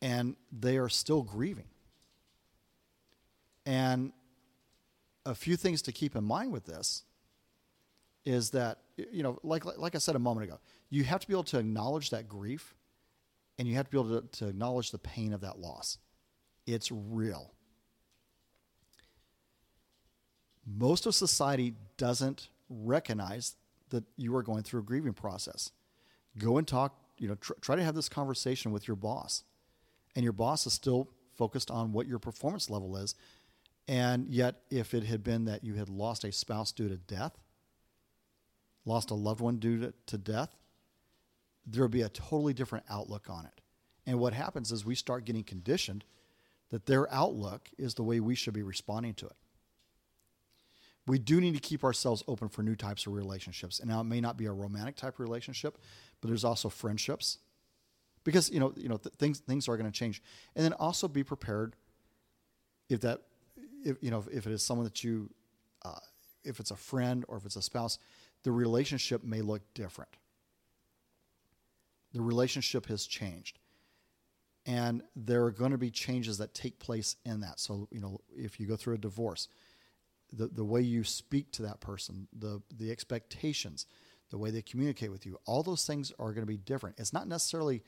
and 0.00 0.36
they 0.52 0.78
are 0.78 0.88
still 0.88 1.22
grieving. 1.22 1.68
And 3.66 4.12
a 5.26 5.34
few 5.34 5.56
things 5.56 5.82
to 5.82 5.92
keep 5.92 6.16
in 6.16 6.24
mind 6.24 6.52
with 6.52 6.64
this 6.64 7.04
is 8.24 8.50
that 8.50 8.78
you 8.96 9.22
know 9.22 9.38
like 9.42 9.64
like 9.78 9.94
I 9.94 9.98
said 9.98 10.16
a 10.16 10.18
moment 10.18 10.44
ago, 10.44 10.58
you 10.90 11.04
have 11.04 11.20
to 11.20 11.26
be 11.26 11.34
able 11.34 11.44
to 11.44 11.58
acknowledge 11.58 12.10
that 12.10 12.28
grief 12.28 12.74
and 13.58 13.66
you 13.66 13.74
have 13.74 13.86
to 13.86 13.90
be 13.90 13.98
able 13.98 14.20
to, 14.20 14.38
to 14.38 14.48
acknowledge 14.48 14.90
the 14.90 14.98
pain 14.98 15.32
of 15.32 15.40
that 15.40 15.58
loss. 15.58 15.98
It's 16.66 16.90
real. 16.92 17.52
Most 20.66 21.06
of 21.06 21.14
society 21.14 21.74
doesn't 21.96 22.48
recognize 22.68 23.56
that 23.90 24.04
you 24.16 24.34
are 24.36 24.42
going 24.42 24.62
through 24.62 24.80
a 24.80 24.84
grieving 24.84 25.14
process. 25.14 25.72
Go 26.36 26.58
and 26.58 26.68
talk, 26.68 26.94
you 27.18 27.26
know, 27.26 27.36
tr- 27.36 27.54
try 27.60 27.74
to 27.74 27.82
have 27.82 27.94
this 27.94 28.08
conversation 28.08 28.70
with 28.70 28.86
your 28.86 28.96
boss. 28.96 29.44
And 30.18 30.24
your 30.24 30.32
boss 30.32 30.66
is 30.66 30.72
still 30.72 31.10
focused 31.36 31.70
on 31.70 31.92
what 31.92 32.08
your 32.08 32.18
performance 32.18 32.68
level 32.68 32.96
is. 32.96 33.14
And 33.86 34.28
yet, 34.28 34.56
if 34.68 34.92
it 34.92 35.04
had 35.04 35.22
been 35.22 35.44
that 35.44 35.62
you 35.62 35.74
had 35.74 35.88
lost 35.88 36.24
a 36.24 36.32
spouse 36.32 36.72
due 36.72 36.88
to 36.88 36.96
death, 36.96 37.38
lost 38.84 39.12
a 39.12 39.14
loved 39.14 39.40
one 39.40 39.58
due 39.58 39.78
to, 39.78 39.94
to 40.06 40.18
death, 40.18 40.56
there 41.64 41.84
would 41.84 41.92
be 41.92 42.02
a 42.02 42.08
totally 42.08 42.52
different 42.52 42.84
outlook 42.90 43.30
on 43.30 43.44
it. 43.44 43.60
And 44.08 44.18
what 44.18 44.32
happens 44.32 44.72
is 44.72 44.84
we 44.84 44.96
start 44.96 45.24
getting 45.24 45.44
conditioned 45.44 46.02
that 46.70 46.86
their 46.86 47.08
outlook 47.14 47.70
is 47.78 47.94
the 47.94 48.02
way 48.02 48.18
we 48.18 48.34
should 48.34 48.54
be 48.54 48.64
responding 48.64 49.14
to 49.14 49.26
it 49.26 49.36
we 51.08 51.18
do 51.18 51.40
need 51.40 51.54
to 51.54 51.60
keep 51.60 51.82
ourselves 51.82 52.22
open 52.28 52.48
for 52.48 52.62
new 52.62 52.76
types 52.76 53.06
of 53.06 53.14
relationships. 53.14 53.80
And 53.80 53.88
now 53.88 54.00
it 54.00 54.04
may 54.04 54.20
not 54.20 54.36
be 54.36 54.44
a 54.44 54.52
romantic 54.52 54.96
type 54.96 55.18
relationship, 55.18 55.78
but 56.20 56.28
there's 56.28 56.44
also 56.44 56.68
friendships, 56.68 57.38
because 58.28 58.50
you 58.50 58.60
know 58.60 58.74
you 58.76 58.90
know 58.90 58.98
th- 58.98 59.14
things 59.14 59.38
things 59.38 59.68
are 59.68 59.78
going 59.78 59.90
to 59.90 59.98
change. 59.98 60.22
And 60.54 60.62
then 60.62 60.74
also 60.74 61.08
be 61.08 61.24
prepared 61.24 61.76
if 62.90 63.00
that 63.00 63.22
if 63.86 63.96
you 64.02 64.10
know 64.10 64.22
if 64.30 64.46
it 64.46 64.52
is 64.52 64.62
someone 64.62 64.84
that 64.84 65.02
you 65.02 65.30
uh, 65.82 65.98
if 66.44 66.60
it's 66.60 66.70
a 66.70 66.76
friend 66.76 67.24
or 67.26 67.38
if 67.38 67.46
it's 67.46 67.56
a 67.56 67.62
spouse, 67.62 67.98
the 68.42 68.52
relationship 68.52 69.24
may 69.24 69.40
look 69.40 69.62
different. 69.72 70.10
The 72.12 72.20
relationship 72.20 72.84
has 72.86 73.06
changed. 73.06 73.58
And 74.66 75.02
there 75.16 75.44
are 75.44 75.50
going 75.50 75.70
to 75.70 75.78
be 75.78 75.90
changes 75.90 76.36
that 76.38 76.52
take 76.52 76.78
place 76.78 77.16
in 77.24 77.40
that. 77.40 77.58
So, 77.58 77.88
you 77.90 78.00
know, 78.00 78.20
if 78.36 78.60
you 78.60 78.66
go 78.66 78.76
through 78.76 78.96
a 78.96 78.98
divorce, 78.98 79.48
the, 80.30 80.48
the 80.48 80.64
way 80.64 80.82
you 80.82 81.04
speak 81.04 81.50
to 81.52 81.62
that 81.62 81.80
person, 81.80 82.28
the, 82.38 82.60
the 82.76 82.90
expectations, 82.90 83.86
the 84.30 84.36
way 84.36 84.50
they 84.50 84.60
communicate 84.60 85.10
with 85.10 85.24
you, 85.24 85.38
all 85.46 85.62
those 85.62 85.86
things 85.86 86.12
are 86.18 86.32
going 86.32 86.42
to 86.42 86.46
be 86.46 86.58
different. 86.58 86.96
It's 86.98 87.14
not 87.14 87.26
necessarily 87.26 87.82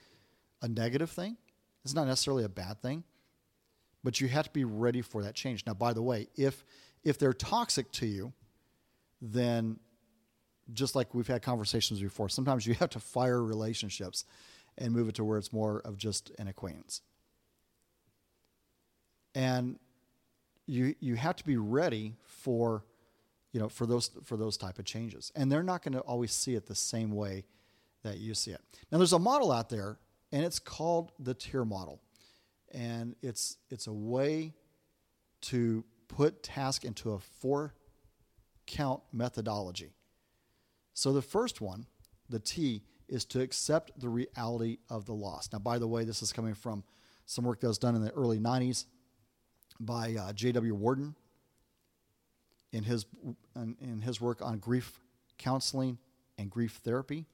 a 0.62 0.68
negative 0.68 1.10
thing, 1.10 1.36
it's 1.84 1.94
not 1.94 2.06
necessarily 2.06 2.44
a 2.44 2.48
bad 2.48 2.80
thing, 2.82 3.04
but 4.04 4.20
you 4.20 4.28
have 4.28 4.46
to 4.46 4.50
be 4.50 4.64
ready 4.64 5.02
for 5.02 5.22
that 5.22 5.34
change. 5.34 5.64
Now, 5.66 5.74
by 5.74 5.92
the 5.92 6.02
way, 6.02 6.28
if 6.36 6.64
if 7.02 7.18
they're 7.18 7.32
toxic 7.32 7.90
to 7.92 8.06
you, 8.06 8.32
then 9.22 9.78
just 10.72 10.94
like 10.94 11.14
we've 11.14 11.26
had 11.26 11.42
conversations 11.42 12.00
before, 12.00 12.28
sometimes 12.28 12.66
you 12.66 12.74
have 12.80 12.90
to 12.90 13.00
fire 13.00 13.42
relationships 13.42 14.24
and 14.78 14.92
move 14.92 15.08
it 15.08 15.14
to 15.16 15.24
where 15.24 15.38
it's 15.38 15.52
more 15.52 15.80
of 15.80 15.96
just 15.96 16.30
an 16.38 16.48
acquaintance. 16.48 17.02
And 19.34 19.78
you 20.66 20.94
you 21.00 21.16
have 21.16 21.36
to 21.36 21.44
be 21.44 21.56
ready 21.56 22.14
for 22.24 22.84
you 23.52 23.60
know 23.60 23.68
for 23.68 23.86
those 23.86 24.10
for 24.24 24.36
those 24.36 24.56
type 24.56 24.78
of 24.78 24.84
changes 24.84 25.32
and 25.34 25.50
they're 25.50 25.62
not 25.62 25.82
going 25.82 25.92
to 25.92 26.00
always 26.00 26.32
see 26.32 26.54
it 26.54 26.66
the 26.66 26.74
same 26.74 27.10
way 27.10 27.44
that 28.02 28.18
you 28.18 28.34
see 28.34 28.52
it 28.52 28.60
now 28.90 28.98
there's 28.98 29.12
a 29.12 29.18
model 29.18 29.50
out 29.50 29.68
there 29.68 29.98
and 30.32 30.44
it's 30.44 30.58
called 30.58 31.12
the 31.18 31.34
TEAR 31.34 31.64
model 31.64 32.00
and 32.72 33.16
it's 33.22 33.56
it's 33.70 33.86
a 33.86 33.92
way 33.92 34.54
to 35.40 35.84
put 36.08 36.42
task 36.42 36.84
into 36.84 37.12
a 37.12 37.18
four 37.18 37.74
count 38.66 39.02
methodology 39.12 39.92
so 40.94 41.12
the 41.12 41.22
first 41.22 41.60
one 41.60 41.86
the 42.28 42.38
t 42.38 42.82
is 43.08 43.24
to 43.24 43.40
accept 43.40 43.90
the 43.98 44.08
reality 44.08 44.78
of 44.88 45.06
the 45.06 45.14
loss 45.14 45.48
now 45.52 45.58
by 45.58 45.78
the 45.78 45.88
way 45.88 46.04
this 46.04 46.22
is 46.22 46.32
coming 46.32 46.54
from 46.54 46.84
some 47.30 47.44
work 47.44 47.60
that 47.60 47.68
was 47.68 47.78
done 47.78 47.94
in 47.94 48.02
the 48.02 48.10
early 48.12 48.40
90s 48.40 48.86
by 49.78 50.14
uh, 50.14 50.32
J.W. 50.32 50.74
Worden 50.74 51.14
in 52.72 52.82
his, 52.82 53.06
in 53.56 54.02
his 54.02 54.20
work 54.20 54.42
on 54.42 54.58
grief 54.58 55.00
counseling 55.38 55.98
and 56.38 56.50
grief 56.50 56.80
therapy. 56.84 57.26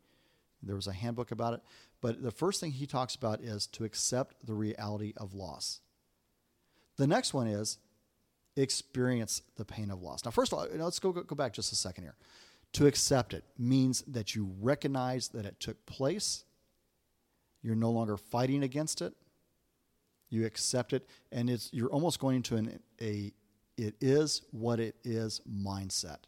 There 0.63 0.77
was 0.77 0.87
a 0.87 0.93
handbook 0.93 1.31
about 1.31 1.55
it. 1.55 1.61
But 2.07 2.23
the 2.23 2.31
first 2.31 2.61
thing 2.61 2.71
he 2.71 2.87
talks 2.87 3.17
about 3.17 3.41
is 3.41 3.67
to 3.67 3.83
accept 3.83 4.47
the 4.47 4.55
reality 4.55 5.13
of 5.17 5.35
loss. 5.35 5.81
The 6.99 7.07
next 7.09 7.35
one 7.35 7.49
is 7.49 7.79
experience 8.55 9.43
the 9.57 9.65
pain 9.65 9.91
of 9.91 10.01
loss. 10.03 10.25
Now, 10.25 10.31
first 10.31 10.53
of 10.53 10.61
all, 10.61 10.69
let's 10.73 11.01
go, 11.01 11.11
go 11.11 11.35
back 11.35 11.53
just 11.53 11.73
a 11.73 11.75
second 11.75 12.05
here. 12.05 12.15
To 12.75 12.87
accept 12.87 13.35
it 13.35 13.43
means 13.59 14.03
that 14.07 14.37
you 14.37 14.55
recognize 14.61 15.31
that 15.31 15.47
it 15.47 15.59
took 15.59 15.85
place, 15.85 16.45
you're 17.61 17.75
no 17.75 17.91
longer 17.91 18.17
fighting 18.17 18.63
against 18.63 19.03
it, 19.03 19.13
you 20.29 20.47
accept 20.47 20.93
it, 20.93 21.09
and 21.33 21.51
it's 21.51 21.71
you're 21.73 21.91
almost 21.91 22.21
going 22.21 22.37
into 22.37 22.55
an, 22.55 22.79
a 23.03 23.33
it 23.77 23.97
is 24.01 24.43
what 24.53 24.79
it 24.79 24.95
is 25.03 25.41
mindset. 25.45 26.19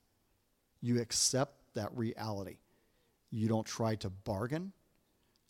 You 0.80 1.00
accept 1.00 1.52
that 1.74 1.96
reality. 1.96 2.56
You 3.30 3.46
don't 3.46 3.64
try 3.64 3.94
to 3.94 4.10
bargain. 4.10 4.72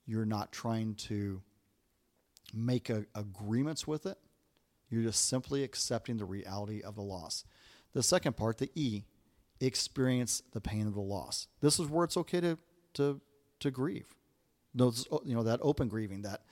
You're 0.09 0.25
not 0.25 0.51
trying 0.51 0.95
to 0.95 1.43
make 2.53 2.91
a, 2.91 3.05
agreements 3.15 3.87
with 3.87 4.07
it. 4.07 4.17
You're 4.91 5.03
just 5.03 5.29
simply 5.29 5.63
accepting 5.63 6.17
the 6.17 6.25
reality 6.25 6.83
of 6.83 6.95
the 6.95 7.03
loss. 7.03 7.45
The 7.93 8.03
second 8.03 8.37
part, 8.37 8.59
the 8.59 8.71
E, 8.75 9.05
experience 9.61 10.43
the 10.53 10.61
pain 10.61 10.87
of 10.87 10.95
the 10.95 11.01
loss. 11.01 11.47
This 11.61 11.79
is 11.79 11.87
where 11.89 12.05
it's 12.05 12.17
okay 12.17 12.41
to 12.41 12.59
to 12.95 13.21
to 13.61 13.71
grieve. 13.71 14.07
Those, 14.75 15.07
you 15.25 15.35
know 15.35 15.43
that 15.43 15.61
open 15.63 15.89
grieving, 15.89 16.23
that 16.23 16.43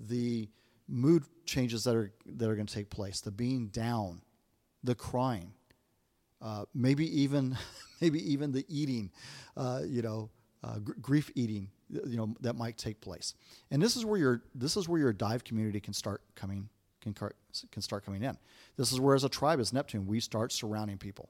the 0.00 0.48
mood 0.88 1.24
changes 1.44 1.84
that 1.84 1.94
are 1.94 2.12
that 2.26 2.48
are 2.48 2.54
going 2.54 2.66
to 2.66 2.74
take 2.74 2.90
place 2.90 3.20
the 3.20 3.30
being 3.30 3.68
down 3.68 4.22
the 4.82 4.94
crying 4.94 5.52
uh, 6.44 6.64
maybe 6.74 7.22
even 7.22 7.56
maybe 8.00 8.32
even 8.32 8.52
the 8.52 8.64
eating 8.68 9.10
uh, 9.56 9.80
you 9.84 10.02
know 10.02 10.30
uh, 10.62 10.78
gr- 10.78 10.92
grief 11.00 11.30
eating, 11.34 11.68
you 11.88 12.16
know, 12.16 12.34
that 12.40 12.56
might 12.56 12.78
take 12.78 13.00
place. 13.00 13.34
And 13.70 13.82
this 13.82 13.96
is 13.96 14.04
where 14.04 14.18
your 14.18 14.42
this 14.54 14.76
is 14.76 14.88
where 14.88 15.00
your 15.00 15.12
dive 15.12 15.44
community 15.44 15.80
can 15.80 15.94
start 15.94 16.22
coming 16.34 16.68
can 17.00 17.14
can 17.70 17.82
start 17.82 18.04
coming 18.04 18.22
in. 18.22 18.36
This 18.76 18.92
is 18.92 19.00
where, 19.00 19.14
as 19.14 19.24
a 19.24 19.28
tribe, 19.28 19.60
as 19.60 19.72
Neptune, 19.72 20.06
we 20.06 20.20
start 20.20 20.52
surrounding 20.52 20.98
people. 20.98 21.28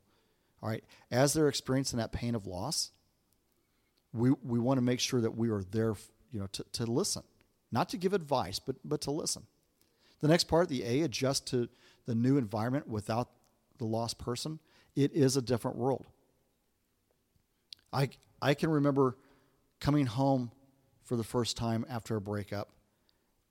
All 0.63 0.69
right, 0.69 0.85
as 1.11 1.35
they're 1.35 1.49
experiencing 1.49 1.99
that 1.99 2.13
pain 2.13 2.35
of 2.35 2.47
loss, 2.47 2.93
we 4.13 4.31
we 4.43 4.59
want 4.59 4.79
to 4.79 4.83
make 4.83 5.01
sure 5.01 5.21
that 5.21 5.37
we 5.37 5.51
are 5.51 5.63
there, 5.63 5.95
you 6.31 6.41
know, 6.41 6.47
to, 6.53 6.65
to 6.73 6.87
listen, 6.87 7.23
not 7.71 7.89
to 7.91 7.99
give 7.99 8.15
advice, 8.15 8.59
but 8.59 8.77
but 8.85 9.01
to 9.03 9.11
listen. 9.11 9.43
The 10.21 10.29
next 10.29 10.45
part, 10.45 10.69
the 10.69 10.85
A, 10.85 11.03
adjust 11.03 11.47
to 11.49 11.69
the 12.07 12.15
new 12.15 12.39
environment 12.39 12.89
without 12.89 13.29
the 13.79 13.85
lost 13.85 14.19
person. 14.19 14.59
It 14.97 15.13
is 15.13 15.37
a 15.37 15.43
different 15.43 15.77
world. 15.77 16.07
I 17.93 18.09
I 18.41 18.55
can 18.55 18.71
remember 18.71 19.17
coming 19.85 20.07
home 20.07 20.51
for 21.03 21.15
the 21.15 21.23
first 21.23 21.59
time 21.59 21.85
after 21.91 22.17
a 22.17 22.21
breakup 22.21 22.71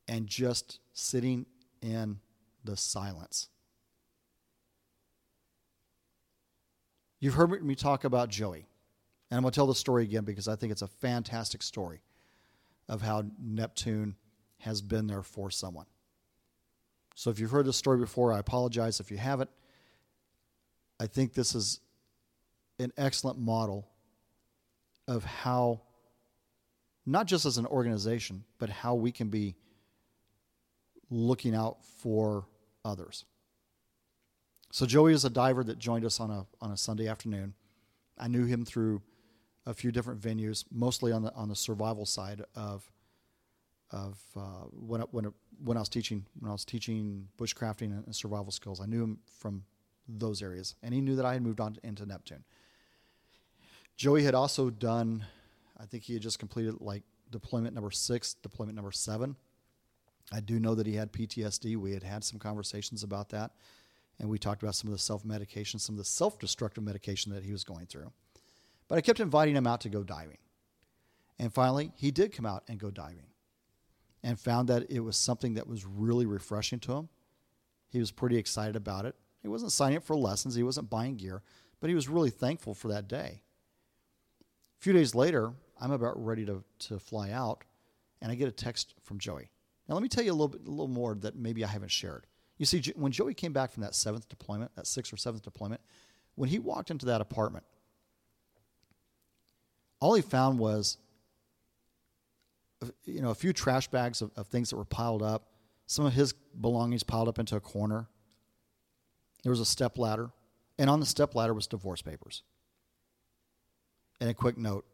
and 0.08 0.26
just 0.26 0.80
sitting 0.92 1.46
in 1.84 2.18
the 2.64 2.76
silence. 2.76 3.50
You've 7.20 7.36
heard 7.36 7.64
me 7.64 7.76
talk 7.76 8.04
about 8.04 8.30
Joey, 8.30 8.66
and 9.30 9.38
I'm 9.38 9.44
going 9.44 9.52
to 9.52 9.56
tell 9.56 9.68
the 9.68 9.76
story 9.76 10.06
again 10.06 10.24
because 10.24 10.48
I 10.48 10.56
think 10.56 10.72
it's 10.72 10.82
a 10.82 10.88
fantastic 10.88 11.62
story 11.62 12.02
of 12.90 13.04
how 13.04 13.26
Neptune 13.40 14.16
has 14.58 14.82
been 14.82 15.06
there 15.06 15.22
for 15.22 15.52
someone. 15.52 15.86
So 17.14 17.30
if 17.30 17.38
you've 17.38 17.52
heard 17.52 17.68
this 17.68 17.78
story 17.78 18.00
before, 18.00 18.34
I 18.34 18.40
apologize 18.40 19.00
if 19.00 19.12
you 19.12 19.18
haven't. 19.18 19.52
I 21.00 21.06
think 21.06 21.36
this 21.36 21.54
is 21.54 21.80
an 22.80 22.92
excellent 22.98 23.38
model 23.38 23.88
of 25.08 25.24
how, 25.24 25.82
not 27.06 27.28
just 27.28 27.46
as 27.46 27.58
an 27.58 27.66
organization, 27.66 28.44
but 28.60 28.70
how 28.70 28.96
we 28.96 29.12
can 29.12 29.30
be 29.30 29.56
looking 31.10 31.54
out 31.54 31.84
for 31.84 32.46
others. 32.84 33.26
So 34.72 34.86
Joey 34.86 35.14
is 35.14 35.26
a 35.26 35.30
diver 35.30 35.64
that 35.66 35.78
joined 35.78 36.06
us 36.06 36.20
on 36.20 36.32
a 36.32 36.46
on 36.60 36.72
a 36.72 36.78
Sunday 36.78 37.08
afternoon. 37.08 37.54
I 38.18 38.28
knew 38.28 38.46
him 38.46 38.66
through 38.66 39.02
a 39.66 39.74
few 39.74 39.92
different 39.92 40.20
venues, 40.20 40.66
mostly 40.72 41.12
on 41.12 41.22
the 41.24 41.34
on 41.36 41.50
the 41.50 41.56
survival 41.56 42.06
side 42.06 42.44
of 42.56 42.92
of 43.92 44.20
uh, 44.36 44.66
when 44.72 45.02
when 45.12 45.32
when 45.64 45.78
I 45.78 45.80
was 45.80 45.90
teaching 45.90 46.26
when 46.40 46.50
I 46.50 46.54
was 46.54 46.66
teaching 46.66 47.28
bushcrafting 47.38 48.04
and 48.06 48.16
survival 48.16 48.52
skills. 48.52 48.82
I 48.82 48.86
knew 48.86 49.04
him 49.04 49.20
from 49.40 49.64
those 50.08 50.42
areas, 50.42 50.76
and 50.82 50.94
he 50.94 51.02
knew 51.02 51.16
that 51.16 51.26
I 51.26 51.34
had 51.34 51.44
moved 51.44 51.60
on 51.60 51.76
to, 51.76 51.86
into 51.86 52.06
Neptune. 52.06 52.44
Joey 53.96 54.24
had 54.24 54.34
also 54.34 54.72
done, 54.72 55.26
I 55.80 55.86
think 55.86 56.04
he 56.04 56.14
had 56.14 56.22
just 56.22 56.40
completed 56.40 56.76
like 56.80 57.04
deployment 57.30 57.74
number 57.74 57.92
six, 57.92 58.36
deployment 58.36 58.76
number 58.76 58.92
seven. 58.92 59.36
I 60.32 60.40
do 60.40 60.60
know 60.60 60.76
that 60.76 60.88
he 60.88 60.96
had 60.96 61.12
PTSD. 61.12 61.78
We 61.78 61.94
had 61.94 62.04
had 62.04 62.24
some 62.24 62.40
conversations 62.40 63.04
about 63.04 63.30
that, 63.30 63.52
and 64.20 64.30
we 64.30 64.38
talked 64.38 64.64
about 64.64 64.76
some 64.76 64.88
of 64.88 64.94
the 64.94 65.00
self 65.00 65.26
medication, 65.26 65.80
some 65.80 65.96
of 65.96 65.98
the 66.00 66.06
self 66.06 66.40
destructive 66.40 66.84
medication 66.84 67.34
that 67.34 67.44
he 67.44 67.52
was 67.52 67.64
going 67.64 67.88
through. 67.88 68.12
But 68.88 68.98
I 68.98 69.02
kept 69.02 69.20
inviting 69.20 69.56
him 69.56 69.68
out 69.68 69.82
to 69.82 69.90
go 69.90 70.04
diving. 70.04 70.38
And 71.40 71.54
finally, 71.54 71.92
he 71.96 72.12
did 72.12 72.32
come 72.32 72.46
out 72.46 72.64
and 72.68 72.80
go 72.80 72.92
diving 72.92 73.28
and 74.24 74.40
found 74.40 74.70
that 74.70 74.90
it 74.90 75.02
was 75.02 75.18
something 75.18 75.56
that 75.56 75.68
was 75.68 75.86
really 75.86 76.26
refreshing 76.26 76.80
to 76.82 76.94
him. 76.94 77.10
He 77.90 78.00
was 78.00 78.12
pretty 78.12 78.38
excited 78.38 78.76
about 78.76 79.06
it. 79.06 79.16
He 79.42 79.50
wasn't 79.50 79.74
signing 79.74 79.98
up 79.98 80.04
for 80.04 80.16
lessons, 80.16 80.56
he 80.56 80.64
wasn't 80.64 80.90
buying 80.90 81.18
gear, 81.18 81.42
but 81.82 81.90
he 81.90 81.96
was 81.96 82.08
really 82.08 82.30
thankful 82.30 82.74
for 82.74 82.88
that 82.88 83.10
day. 83.10 83.42
A 84.80 84.82
few 84.82 84.94
days 84.94 85.14
later, 85.14 85.54
I'm 85.84 85.92
about 85.92 86.24
ready 86.24 86.46
to, 86.46 86.64
to 86.88 86.98
fly 86.98 87.32
out, 87.32 87.66
and 88.22 88.32
I 88.32 88.36
get 88.36 88.48
a 88.48 88.52
text 88.52 88.96
from 89.02 89.20
Joey. 89.20 89.50
Now, 89.88 89.96
let 89.96 90.02
me 90.02 90.08
tell 90.08 90.24
you 90.24 90.32
a 90.32 90.34
little 90.34 90.48
bit, 90.48 90.62
a 90.66 90.70
little 90.70 90.88
more 90.88 91.14
that 91.16 91.36
maybe 91.36 91.66
I 91.66 91.68
haven't 91.68 91.92
shared. 91.92 92.26
You 92.58 92.66
see, 92.66 92.82
when 92.96 93.12
Joey 93.12 93.34
came 93.34 93.52
back 93.52 93.74
from 93.74 93.84
that 93.84 93.94
seventh 93.94 94.30
deployment, 94.30 94.74
that 94.76 94.88
sixth 94.88 95.12
or 95.12 95.18
seventh 95.18 95.44
deployment, 95.44 95.82
when 96.36 96.48
he 96.48 96.58
walked 96.58 96.90
into 96.90 97.08
that 97.08 97.20
apartment, 97.20 97.66
all 100.00 100.14
he 100.14 100.22
found 100.22 100.58
was, 100.58 100.98
you 103.04 103.22
know, 103.22 103.32
a 103.32 103.36
few 103.36 103.52
trash 103.52 103.90
bags 103.90 104.22
of, 104.22 104.32
of 104.38 104.48
things 104.48 104.70
that 104.70 104.78
were 104.78 104.86
piled 104.86 105.22
up, 105.22 105.50
some 105.86 106.06
of 106.06 106.14
his 106.14 106.32
belongings 106.32 107.04
piled 107.04 107.28
up 107.28 107.40
into 107.40 107.58
a 107.58 107.60
corner. 107.60 108.08
There 109.44 109.50
was 109.50 109.60
a 109.60 109.66
step 109.66 109.98
ladder, 109.98 110.32
and 110.80 110.90
on 110.90 111.02
the 111.02 111.06
step 111.06 111.36
ladder 111.36 111.54
was 111.54 111.68
divorce 111.68 112.02
papers. 112.02 112.44
And 114.22 114.30
a 114.30 114.34
quick 114.34 114.58
note, 114.58 114.86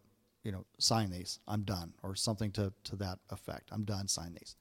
you 0.44 0.52
know, 0.52 0.66
sign 0.78 1.12
these. 1.12 1.40
I'm 1.48 1.64
done, 1.64 1.94
or 2.04 2.16
something 2.16 2.52
to, 2.54 2.74
to 2.86 2.96
that 2.98 3.20
effect. 3.30 3.70
I'm 3.72 3.84
done. 3.84 4.08
Sign 4.08 4.34
these. 4.34 4.56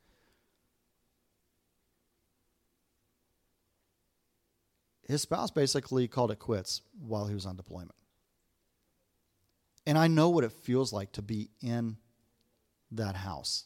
his 5.09 5.23
spouse 5.23 5.51
basically 5.51 6.07
called 6.07 6.31
it 6.31 6.39
quits 6.39 6.83
while 7.01 7.27
he 7.27 7.35
was 7.35 7.47
on 7.47 7.57
deployment. 7.57 7.95
And 9.87 9.97
I 9.97 10.07
know 10.07 10.29
what 10.29 10.45
it 10.45 10.53
feels 10.53 10.93
like 10.93 11.13
to 11.13 11.23
be 11.23 11.49
in 11.63 11.97
that 12.93 13.17
house. 13.17 13.65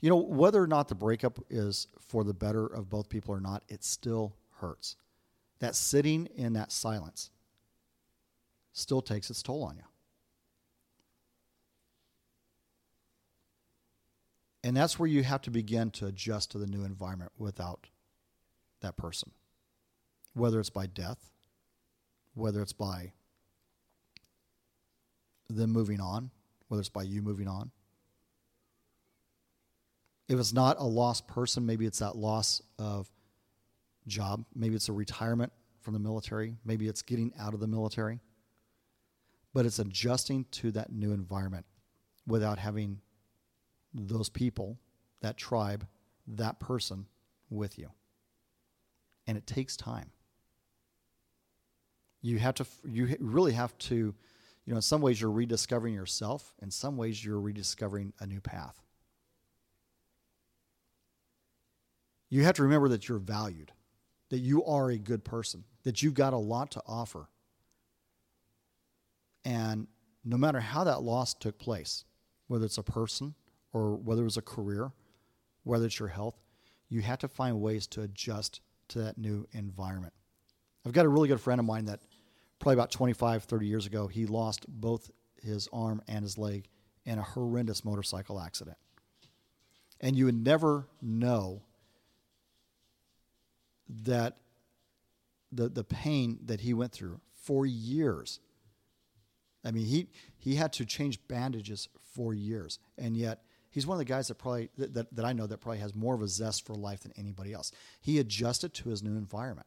You 0.00 0.08
know, 0.08 0.16
whether 0.16 0.62
or 0.62 0.66
not 0.66 0.88
the 0.88 0.94
breakup 0.94 1.38
is 1.50 1.88
for 2.00 2.24
the 2.24 2.32
better 2.32 2.66
of 2.66 2.88
both 2.88 3.10
people 3.10 3.34
or 3.34 3.40
not, 3.40 3.64
it 3.68 3.84
still 3.84 4.34
hurts. 4.60 4.96
That 5.58 5.74
sitting 5.74 6.26
in 6.34 6.54
that 6.54 6.72
silence 6.72 7.30
still 8.72 9.02
takes 9.02 9.30
its 9.30 9.42
toll 9.42 9.62
on 9.62 9.76
you. 9.76 9.82
And 14.66 14.76
that's 14.76 14.98
where 14.98 15.06
you 15.06 15.22
have 15.22 15.42
to 15.42 15.50
begin 15.52 15.92
to 15.92 16.06
adjust 16.06 16.50
to 16.50 16.58
the 16.58 16.66
new 16.66 16.82
environment 16.82 17.30
without 17.38 17.86
that 18.80 18.96
person 18.96 19.30
whether 20.34 20.60
it's 20.60 20.70
by 20.70 20.86
death, 20.86 21.30
whether 22.34 22.60
it's 22.60 22.72
by 22.74 23.12
them 25.48 25.70
moving 25.70 25.98
on, 26.00 26.30
whether 26.68 26.80
it's 26.80 26.90
by 26.90 27.04
you 27.04 27.22
moving 27.22 27.48
on. 27.48 27.70
If 30.28 30.38
it's 30.38 30.52
not 30.52 30.78
a 30.78 30.84
lost 30.84 31.26
person, 31.26 31.64
maybe 31.64 31.86
it's 31.86 32.00
that 32.00 32.16
loss 32.16 32.60
of 32.78 33.08
job, 34.06 34.44
maybe 34.54 34.74
it's 34.74 34.90
a 34.90 34.92
retirement 34.92 35.52
from 35.80 35.94
the 35.94 36.00
military, 36.00 36.56
maybe 36.64 36.86
it's 36.86 37.00
getting 37.00 37.32
out 37.38 37.54
of 37.54 37.60
the 37.60 37.66
military. 37.66 38.20
But 39.54 39.64
it's 39.64 39.78
adjusting 39.78 40.44
to 40.50 40.70
that 40.72 40.92
new 40.92 41.12
environment 41.12 41.64
without 42.26 42.58
having 42.58 43.00
those 43.96 44.28
people, 44.28 44.78
that 45.22 45.36
tribe, 45.36 45.86
that 46.26 46.60
person 46.60 47.06
with 47.50 47.78
you. 47.78 47.90
And 49.26 49.36
it 49.36 49.46
takes 49.46 49.76
time. 49.76 50.10
You 52.22 52.38
have 52.38 52.54
to 52.56 52.66
you 52.84 53.16
really 53.20 53.52
have 53.52 53.76
to 53.78 53.94
you 53.94 54.14
know 54.66 54.76
in 54.76 54.82
some 54.82 55.00
ways 55.00 55.20
you're 55.20 55.30
rediscovering 55.30 55.94
yourself. 55.94 56.54
In 56.60 56.70
some 56.70 56.96
ways 56.96 57.24
you're 57.24 57.40
rediscovering 57.40 58.12
a 58.20 58.26
new 58.26 58.40
path. 58.40 58.80
You 62.28 62.42
have 62.42 62.56
to 62.56 62.62
remember 62.62 62.88
that 62.88 63.08
you're 63.08 63.18
valued 63.18 63.72
that 64.28 64.38
you 64.38 64.64
are 64.64 64.90
a 64.90 64.98
good 64.98 65.24
person 65.24 65.64
that 65.84 66.02
you've 66.02 66.14
got 66.14 66.32
a 66.32 66.38
lot 66.38 66.72
to 66.72 66.82
offer. 66.84 67.28
And 69.44 69.86
no 70.24 70.36
matter 70.36 70.58
how 70.58 70.82
that 70.84 71.02
loss 71.02 71.32
took 71.32 71.58
place 71.58 72.04
whether 72.48 72.64
it's 72.64 72.78
a 72.78 72.82
person 72.82 73.34
or 73.76 73.96
whether 73.96 74.22
it 74.22 74.24
was 74.24 74.36
a 74.36 74.42
career 74.42 74.92
whether 75.64 75.86
it's 75.86 75.98
your 75.98 76.08
health 76.08 76.36
you 76.88 77.00
have 77.02 77.18
to 77.18 77.28
find 77.28 77.60
ways 77.60 77.86
to 77.86 78.02
adjust 78.02 78.60
to 78.88 78.98
that 79.00 79.18
new 79.18 79.46
environment 79.52 80.12
I've 80.86 80.92
got 80.92 81.04
a 81.04 81.08
really 81.08 81.26
good 81.26 81.40
friend 81.40 81.58
of 81.58 81.66
mine 81.66 81.86
that 81.86 82.00
probably 82.60 82.74
about 82.74 82.92
25, 82.92 83.44
30 83.44 83.66
years 83.66 83.86
ago, 83.86 84.06
he 84.06 84.24
lost 84.26 84.66
both 84.68 85.10
his 85.42 85.68
arm 85.72 86.00
and 86.06 86.22
his 86.22 86.38
leg 86.38 86.68
in 87.04 87.18
a 87.18 87.22
horrendous 87.22 87.84
motorcycle 87.84 88.40
accident. 88.40 88.76
And 90.00 90.16
you 90.16 90.26
would 90.26 90.44
never 90.44 90.86
know 91.02 91.62
that 94.04 94.36
the, 95.50 95.68
the 95.68 95.84
pain 95.84 96.38
that 96.44 96.60
he 96.60 96.72
went 96.72 96.92
through 96.92 97.20
for 97.42 97.66
years. 97.66 98.40
I 99.64 99.70
mean, 99.70 99.86
he, 99.86 100.08
he 100.38 100.54
had 100.54 100.72
to 100.74 100.84
change 100.84 101.18
bandages 101.28 101.88
for 102.14 102.34
years. 102.34 102.78
And 102.98 103.16
yet, 103.16 103.42
he's 103.76 103.86
one 103.86 103.96
of 103.96 103.98
the 103.98 104.06
guys 104.06 104.28
that 104.28 104.36
probably, 104.36 104.70
that, 104.78 104.94
that, 104.94 105.14
that 105.14 105.24
I 105.26 105.34
know 105.34 105.46
that 105.46 105.60
probably 105.60 105.80
has 105.80 105.94
more 105.94 106.14
of 106.14 106.22
a 106.22 106.28
zest 106.28 106.64
for 106.64 106.74
life 106.74 107.00
than 107.00 107.12
anybody 107.18 107.52
else. 107.52 107.72
He 108.00 108.18
adjusted 108.18 108.72
to 108.72 108.88
his 108.88 109.02
new 109.02 109.18
environment. 109.18 109.66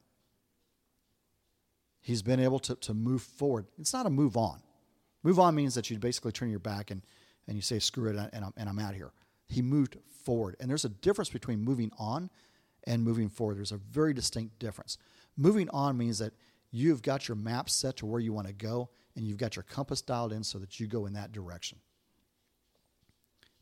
He's 2.02 2.24
been 2.24 2.40
able 2.40 2.58
to, 2.62 2.74
to 2.74 2.96
move 2.96 3.22
forward. 3.22 3.68
It's 3.78 3.94
not 3.94 4.08
a 4.08 4.10
move 4.10 4.36
on. 4.36 4.64
Move 5.22 5.38
on 5.38 5.54
means 5.54 5.76
that 5.76 5.92
you 5.92 6.00
basically 6.00 6.32
turn 6.32 6.50
your 6.50 6.58
back 6.58 6.90
and, 6.90 7.04
and 7.48 7.56
you 7.56 7.62
say, 7.62 7.78
screw 7.78 8.10
it, 8.10 8.16
and 8.34 8.44
I'm, 8.46 8.54
and 8.58 8.68
I'm 8.68 8.80
out 8.80 8.96
here. 8.96 9.12
He 9.46 9.62
moved 9.62 9.98
forward. 10.26 10.56
And 10.60 10.68
there's 10.68 10.86
a 10.86 10.90
difference 10.90 11.30
between 11.30 11.62
moving 11.62 11.92
on 12.00 12.32
and 12.86 13.04
moving 13.04 13.30
forward. 13.30 13.58
There's 13.58 13.72
a 13.72 13.78
very 13.78 14.16
distinct 14.16 14.58
difference. 14.58 14.98
Moving 15.38 15.70
on 15.70 16.00
means 16.00 16.18
that 16.18 16.34
you've 16.72 17.04
got 17.04 17.28
your 17.28 17.36
map 17.36 17.70
set 17.70 17.98
to 17.98 18.08
where 18.08 18.20
you 18.20 18.34
want 18.34 18.48
to 18.48 18.54
go 18.54 18.90
and 19.16 19.28
you've 19.28 19.38
got 19.38 19.56
your 19.56 19.64
compass 19.64 20.02
dialed 20.02 20.34
in 20.34 20.44
so 20.44 20.58
that 20.58 20.80
you 20.80 20.88
go 20.88 21.06
in 21.06 21.14
that 21.14 21.32
direction. 21.32 21.78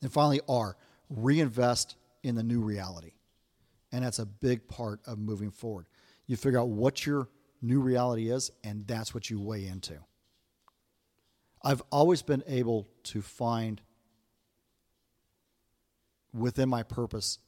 And 0.02 0.12
finally, 0.12 0.42
R, 0.48 0.76
reinvest 1.10 1.96
in 2.24 2.36
the 2.36 2.44
new 2.44 2.62
reality. 2.62 3.14
And 3.92 4.04
that's 4.04 4.20
a 4.20 4.26
big 4.26 4.68
part 4.68 5.00
of 5.06 5.18
moving 5.18 5.52
forward. 5.52 5.88
You 6.28 6.36
figure 6.36 6.60
out 6.60 6.70
what 6.70 7.06
your 7.06 7.30
new 7.62 7.80
reality 7.80 8.30
is, 8.30 8.52
and 8.64 8.86
that's 8.86 9.14
what 9.14 9.30
you 9.30 9.40
weigh 9.40 9.66
into. 9.66 9.98
I've 11.64 11.82
always 11.92 12.22
been 12.22 12.44
able 12.48 12.88
to 13.04 13.22
find 13.22 13.82
within 16.34 16.70
my 16.70 16.84
purpose 16.84 17.40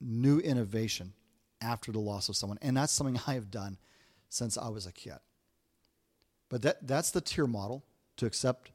new 0.00 0.38
innovation 0.40 1.14
after 1.60 1.92
the 1.92 2.00
loss 2.00 2.28
of 2.28 2.36
someone. 2.36 2.58
And 2.60 2.76
that's 2.76 2.92
something 2.92 3.20
I 3.26 3.34
have 3.34 3.50
done 3.50 3.78
since 4.28 4.58
I 4.58 4.68
was 4.68 4.86
a 4.86 4.92
kid. 4.92 5.18
But 6.48 6.62
that, 6.62 6.86
that's 6.86 7.10
the 7.10 7.20
TEAR 7.20 7.46
model 7.46 7.84
to 8.16 8.26
accept 8.26 8.70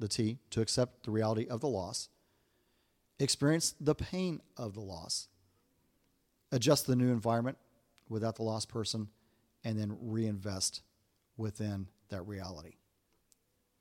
the 0.00 0.08
T, 0.08 0.38
to 0.50 0.60
accept 0.60 1.04
the 1.04 1.12
reality 1.12 1.46
of 1.46 1.60
the 1.60 1.68
loss, 1.68 2.08
experience 3.20 3.74
the 3.80 3.94
pain 3.94 4.40
of 4.56 4.74
the 4.74 4.80
loss, 4.80 5.28
adjust 6.50 6.86
the 6.86 6.96
new 6.96 7.12
environment 7.12 7.58
without 8.08 8.34
the 8.36 8.42
lost 8.42 8.68
person, 8.68 9.08
and 9.62 9.78
then 9.78 9.96
reinvest 10.00 10.82
within 11.36 11.86
that 12.08 12.26
reality. 12.26 12.74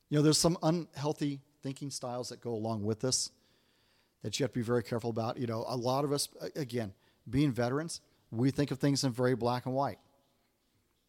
You 0.09 0.17
know, 0.17 0.21
there's 0.21 0.37
some 0.37 0.57
unhealthy 0.61 1.39
thinking 1.63 1.89
styles 1.89 2.29
that 2.29 2.41
go 2.41 2.53
along 2.53 2.83
with 2.83 2.99
this 2.99 3.31
that 4.21 4.39
you 4.39 4.43
have 4.43 4.51
to 4.51 4.59
be 4.59 4.63
very 4.63 4.83
careful 4.83 5.09
about. 5.09 5.37
You 5.37 5.47
know, 5.47 5.63
a 5.67 5.75
lot 5.75 6.03
of 6.03 6.11
us, 6.11 6.27
again, 6.55 6.93
being 7.29 7.51
veterans, 7.51 8.01
we 8.31 8.51
think 8.51 8.71
of 8.71 8.79
things 8.79 9.03
in 9.03 9.11
very 9.11 9.35
black 9.35 9.65
and 9.65 9.73
white. 9.73 9.99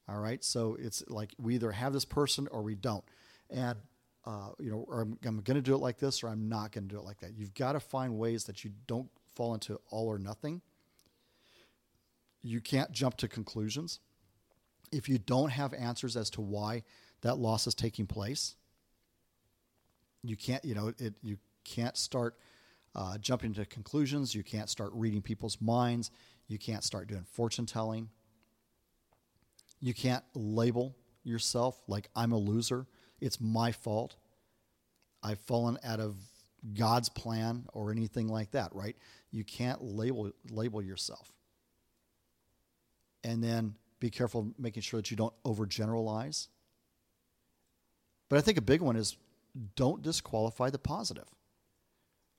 All 0.08 0.18
right, 0.18 0.42
so 0.42 0.76
it's 0.78 1.04
like 1.08 1.34
we 1.38 1.54
either 1.54 1.72
have 1.72 1.92
this 1.92 2.04
person 2.04 2.48
or 2.50 2.62
we 2.62 2.74
don't, 2.74 3.04
and 3.48 3.78
uh, 4.26 4.50
you 4.58 4.70
know, 4.70 4.86
I'm, 4.92 5.18
I'm 5.24 5.40
going 5.40 5.56
to 5.56 5.62
do 5.62 5.74
it 5.74 5.78
like 5.78 5.98
this 5.98 6.22
or 6.22 6.28
I'm 6.28 6.48
not 6.48 6.72
going 6.72 6.88
to 6.88 6.94
do 6.94 7.00
it 7.00 7.04
like 7.04 7.20
that. 7.20 7.34
You've 7.36 7.54
got 7.54 7.72
to 7.72 7.80
find 7.80 8.18
ways 8.18 8.44
that 8.44 8.64
you 8.64 8.70
don't 8.86 9.08
fall 9.34 9.54
into 9.54 9.80
all 9.90 10.06
or 10.06 10.18
nothing. 10.18 10.60
You 12.42 12.60
can't 12.60 12.92
jump 12.92 13.16
to 13.18 13.28
conclusions. 13.28 14.00
If 14.92 15.08
you 15.08 15.18
don't 15.18 15.50
have 15.50 15.72
answers 15.74 16.16
as 16.16 16.30
to 16.30 16.40
why 16.40 16.82
that 17.22 17.38
loss 17.38 17.66
is 17.66 17.74
taking 17.74 18.06
place, 18.06 18.56
you 20.22 20.36
can't. 20.36 20.64
You 20.64 20.74
know, 20.74 20.92
it. 20.98 21.14
You 21.22 21.38
can't 21.64 21.96
start 21.96 22.36
uh, 22.94 23.18
jumping 23.18 23.54
to 23.54 23.64
conclusions. 23.66 24.34
You 24.34 24.42
can't 24.42 24.68
start 24.68 24.90
reading 24.94 25.22
people's 25.22 25.60
minds. 25.60 26.10
You 26.48 26.58
can't 26.58 26.82
start 26.82 27.08
doing 27.08 27.24
fortune 27.30 27.66
telling. 27.66 28.08
You 29.80 29.94
can't 29.94 30.24
label 30.34 30.96
yourself 31.24 31.80
like 31.86 32.08
I'm 32.16 32.32
a 32.32 32.38
loser. 32.38 32.86
It's 33.20 33.40
my 33.40 33.72
fault. 33.72 34.16
I've 35.22 35.40
fallen 35.40 35.78
out 35.84 36.00
of 36.00 36.16
God's 36.74 37.08
plan 37.08 37.66
or 37.72 37.90
anything 37.90 38.28
like 38.28 38.52
that, 38.52 38.74
right? 38.74 38.96
You 39.30 39.44
can't 39.44 39.82
label 39.82 40.32
label 40.50 40.82
yourself. 40.82 41.32
And 43.22 43.42
then 43.42 43.74
be 43.98 44.10
careful 44.10 44.52
making 44.58 44.82
sure 44.82 44.98
that 44.98 45.10
you 45.10 45.16
don't 45.16 45.34
overgeneralize. 45.44 46.48
But 48.28 48.38
I 48.38 48.42
think 48.42 48.58
a 48.58 48.62
big 48.62 48.80
one 48.80 48.96
is 48.96 49.16
don't 49.76 50.02
disqualify 50.02 50.70
the 50.70 50.78
positive. 50.78 51.28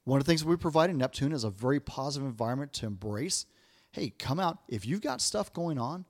One 0.04 0.20
of 0.20 0.26
the 0.26 0.30
things 0.30 0.44
we 0.44 0.56
provide 0.56 0.90
in 0.90 0.98
Neptune 0.98 1.34
is 1.34 1.44
a 1.44 1.50
very 1.50 1.80
positive 1.80 2.28
environment 2.28 2.74
to 2.74 2.88
embrace. 2.88 3.46
Hey, 3.92 4.14
come 4.18 4.40
out. 4.40 4.60
If 4.68 4.86
you've 4.86 5.02
got 5.02 5.22
stuff 5.22 5.54
going 5.54 5.78
on, 5.78 6.06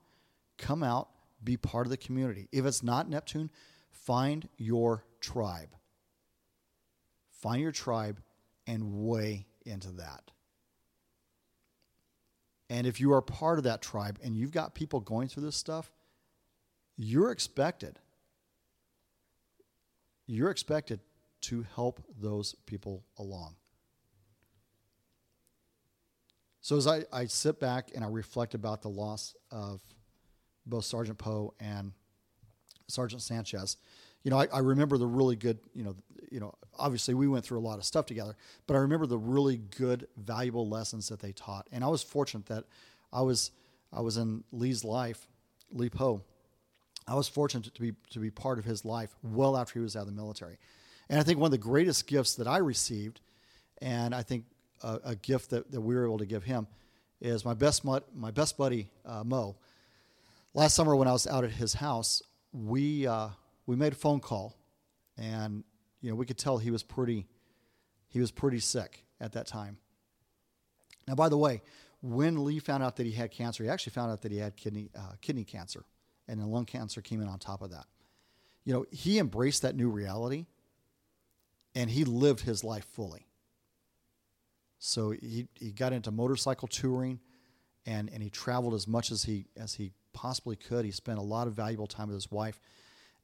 come 0.56 0.82
out, 0.82 1.08
be 1.44 1.56
part 1.56 1.86
of 1.86 1.90
the 1.90 1.96
community. 1.96 2.48
If 2.52 2.64
it's 2.64 2.82
not 2.82 3.08
Neptune, 3.08 3.50
find 3.92 4.48
your 4.56 5.04
tribe. 5.20 5.76
Find 7.30 7.60
your 7.62 7.72
tribe 7.72 8.20
and 8.66 9.06
weigh 9.06 9.46
into 9.64 9.92
that. 9.92 10.30
And 12.68 12.86
if 12.86 13.00
you 13.00 13.12
are 13.12 13.20
part 13.20 13.58
of 13.58 13.64
that 13.64 13.82
tribe 13.82 14.18
and 14.22 14.36
you've 14.36 14.50
got 14.52 14.74
people 14.74 15.00
going 15.00 15.28
through 15.28 15.42
this 15.42 15.56
stuff, 15.56 15.92
you're 16.96 17.30
expected. 17.30 17.98
You're 20.26 20.50
expected 20.50 21.00
to 21.42 21.66
help 21.74 22.02
those 22.18 22.54
people 22.66 23.04
along. 23.18 23.56
So 26.60 26.76
as 26.76 26.86
I, 26.86 27.04
I 27.12 27.26
sit 27.26 27.58
back 27.58 27.90
and 27.94 28.04
I 28.04 28.08
reflect 28.08 28.54
about 28.54 28.82
the 28.82 28.88
loss 28.88 29.34
of 29.50 29.80
both 30.64 30.84
Sergeant 30.84 31.18
Poe 31.18 31.54
and 31.58 31.92
Sergeant 32.88 33.22
Sanchez, 33.22 33.76
you 34.22 34.30
know, 34.30 34.38
I, 34.38 34.46
I, 34.52 34.58
remember 34.58 34.98
the 34.98 35.06
really 35.06 35.36
good, 35.36 35.58
you 35.74 35.82
know, 35.82 35.96
you 36.30 36.40
know, 36.40 36.54
obviously 36.78 37.14
we 37.14 37.26
went 37.26 37.44
through 37.44 37.58
a 37.58 37.60
lot 37.60 37.78
of 37.78 37.84
stuff 37.84 38.06
together, 38.06 38.36
but 38.66 38.74
I 38.74 38.78
remember 38.78 39.06
the 39.06 39.18
really 39.18 39.56
good, 39.56 40.06
valuable 40.16 40.68
lessons 40.68 41.08
that 41.08 41.20
they 41.20 41.32
taught. 41.32 41.66
And 41.72 41.82
I 41.82 41.88
was 41.88 42.02
fortunate 42.02 42.46
that 42.46 42.64
I 43.12 43.22
was 43.22 43.50
I 43.92 44.00
was 44.00 44.16
in 44.16 44.42
Lee's 44.52 44.84
life, 44.84 45.28
Lee 45.70 45.90
Poe. 45.90 46.22
I 47.06 47.14
was 47.14 47.28
fortunate 47.28 47.74
to 47.74 47.80
be 47.80 47.92
to 48.10 48.20
be 48.20 48.30
part 48.30 48.58
of 48.58 48.64
his 48.64 48.84
life 48.84 49.14
well 49.22 49.56
after 49.56 49.74
he 49.74 49.82
was 49.82 49.96
out 49.96 50.02
of 50.02 50.06
the 50.06 50.12
military. 50.12 50.58
And 51.10 51.18
I 51.18 51.24
think 51.24 51.38
one 51.38 51.48
of 51.48 51.52
the 51.52 51.58
greatest 51.58 52.06
gifts 52.06 52.36
that 52.36 52.46
I 52.46 52.58
received, 52.58 53.20
and 53.82 54.14
I 54.14 54.22
think 54.22 54.44
a, 54.82 55.00
a 55.04 55.16
gift 55.16 55.50
that, 55.50 55.70
that 55.72 55.80
we 55.80 55.94
were 55.94 56.04
able 56.04 56.18
to 56.18 56.26
give 56.26 56.44
him 56.44 56.66
is 57.20 57.44
my 57.44 57.54
best 57.54 57.84
my 57.84 58.30
best 58.30 58.56
buddy 58.56 58.88
uh, 59.04 59.24
Mo. 59.24 59.56
Last 60.54 60.74
summer 60.74 60.94
when 60.94 61.08
I 61.08 61.12
was 61.12 61.26
out 61.26 61.44
at 61.44 61.50
his 61.50 61.74
house, 61.74 62.22
we 62.52 63.06
uh, 63.06 63.28
we 63.66 63.76
made 63.76 63.92
a 63.92 63.96
phone 63.96 64.20
call, 64.20 64.56
and 65.16 65.64
you 66.00 66.10
know 66.10 66.16
we 66.16 66.26
could 66.26 66.38
tell 66.38 66.58
he 66.58 66.70
was 66.70 66.82
pretty 66.82 67.26
he 68.08 68.20
was 68.20 68.30
pretty 68.30 68.60
sick 68.60 69.04
at 69.20 69.32
that 69.32 69.46
time. 69.46 69.78
Now, 71.08 71.14
by 71.14 71.28
the 71.28 71.38
way, 71.38 71.62
when 72.00 72.44
Lee 72.44 72.58
found 72.58 72.82
out 72.82 72.96
that 72.96 73.06
he 73.06 73.12
had 73.12 73.30
cancer, 73.30 73.64
he 73.64 73.70
actually 73.70 73.92
found 73.92 74.12
out 74.12 74.22
that 74.22 74.32
he 74.32 74.38
had 74.38 74.56
kidney 74.56 74.90
uh, 74.96 75.12
kidney 75.20 75.44
cancer, 75.44 75.84
and 76.28 76.40
then 76.40 76.50
lung 76.50 76.66
cancer 76.66 77.00
came 77.00 77.20
in 77.20 77.28
on 77.28 77.38
top 77.38 77.62
of 77.62 77.70
that. 77.70 77.86
You 78.64 78.72
know, 78.72 78.86
he 78.90 79.18
embraced 79.18 79.62
that 79.62 79.74
new 79.74 79.90
reality, 79.90 80.46
and 81.74 81.90
he 81.90 82.04
lived 82.04 82.40
his 82.40 82.62
life 82.62 82.84
fully. 82.84 83.26
So 84.84 85.12
he, 85.12 85.46
he 85.54 85.70
got 85.70 85.92
into 85.92 86.10
motorcycle 86.10 86.66
touring 86.66 87.20
and, 87.86 88.10
and 88.12 88.20
he 88.20 88.30
traveled 88.30 88.74
as 88.74 88.88
much 88.88 89.12
as 89.12 89.22
he 89.22 89.46
as 89.56 89.74
he 89.74 89.92
possibly 90.12 90.56
could. 90.56 90.84
He 90.84 90.90
spent 90.90 91.18
a 91.18 91.22
lot 91.22 91.46
of 91.46 91.54
valuable 91.54 91.86
time 91.86 92.08
with 92.08 92.14
his 92.14 92.30
wife. 92.30 92.60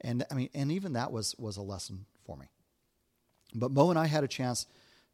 And 0.00 0.24
I 0.30 0.34
mean, 0.34 0.48
and 0.54 0.70
even 0.72 0.92
that 0.94 1.12
was 1.12 1.34
was 1.38 1.56
a 1.56 1.62
lesson 1.62 2.06
for 2.24 2.36
me. 2.36 2.46
But 3.54 3.70
Mo 3.72 3.90
and 3.90 3.98
I 3.98 4.06
had 4.06 4.24
a 4.24 4.28
chance 4.28 4.66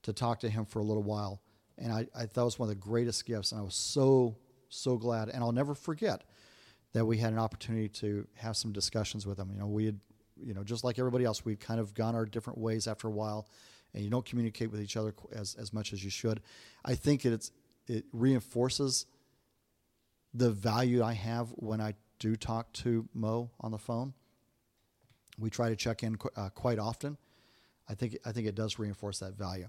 to 0.02 0.12
talk 0.12 0.40
to 0.40 0.50
him 0.50 0.64
for 0.64 0.80
a 0.80 0.82
little 0.82 1.02
while, 1.02 1.40
and 1.78 1.92
I, 1.92 2.06
I 2.14 2.26
thought 2.26 2.42
it 2.42 2.44
was 2.44 2.58
one 2.58 2.68
of 2.68 2.74
the 2.74 2.80
greatest 2.80 3.24
gifts, 3.24 3.52
and 3.52 3.60
I 3.60 3.64
was 3.64 3.74
so 3.74 4.36
so 4.68 4.96
glad, 4.96 5.28
and 5.28 5.42
I'll 5.42 5.52
never 5.52 5.74
forget 5.74 6.24
that 6.92 7.04
we 7.04 7.18
had 7.18 7.32
an 7.32 7.38
opportunity 7.38 7.88
to 7.88 8.26
have 8.34 8.56
some 8.56 8.72
discussions 8.72 9.26
with 9.26 9.38
him. 9.38 9.50
You 9.52 9.58
know, 9.58 9.66
we 9.66 9.86
had, 9.86 10.00
you 10.36 10.54
know, 10.54 10.64
just 10.64 10.84
like 10.84 10.98
everybody 10.98 11.24
else, 11.24 11.44
we'd 11.44 11.60
kind 11.60 11.80
of 11.80 11.94
gone 11.94 12.14
our 12.14 12.24
different 12.24 12.58
ways 12.58 12.86
after 12.86 13.08
a 13.08 13.10
while, 13.10 13.48
and 13.92 14.02
you 14.02 14.10
don't 14.10 14.24
communicate 14.24 14.70
with 14.70 14.80
each 14.80 14.96
other 14.96 15.14
as, 15.32 15.54
as 15.54 15.72
much 15.72 15.92
as 15.92 16.04
you 16.04 16.10
should. 16.10 16.40
I 16.84 16.94
think 16.94 17.24
it's, 17.24 17.50
it 17.86 18.04
reinforces 18.12 19.06
the 20.34 20.50
value 20.50 21.02
I 21.02 21.12
have 21.12 21.48
when 21.56 21.80
I 21.80 21.94
do 22.18 22.36
talk 22.36 22.72
to 22.74 23.08
Mo 23.14 23.50
on 23.60 23.70
the 23.70 23.78
phone. 23.78 24.12
We 25.38 25.48
try 25.50 25.68
to 25.68 25.76
check 25.76 26.02
in 26.02 26.16
qu- 26.16 26.30
uh, 26.36 26.50
quite 26.50 26.78
often. 26.78 27.16
I 27.88 27.94
think 27.94 28.18
I 28.24 28.32
think 28.32 28.46
it 28.46 28.54
does 28.54 28.78
reinforce 28.78 29.18
that 29.20 29.34
value. 29.34 29.68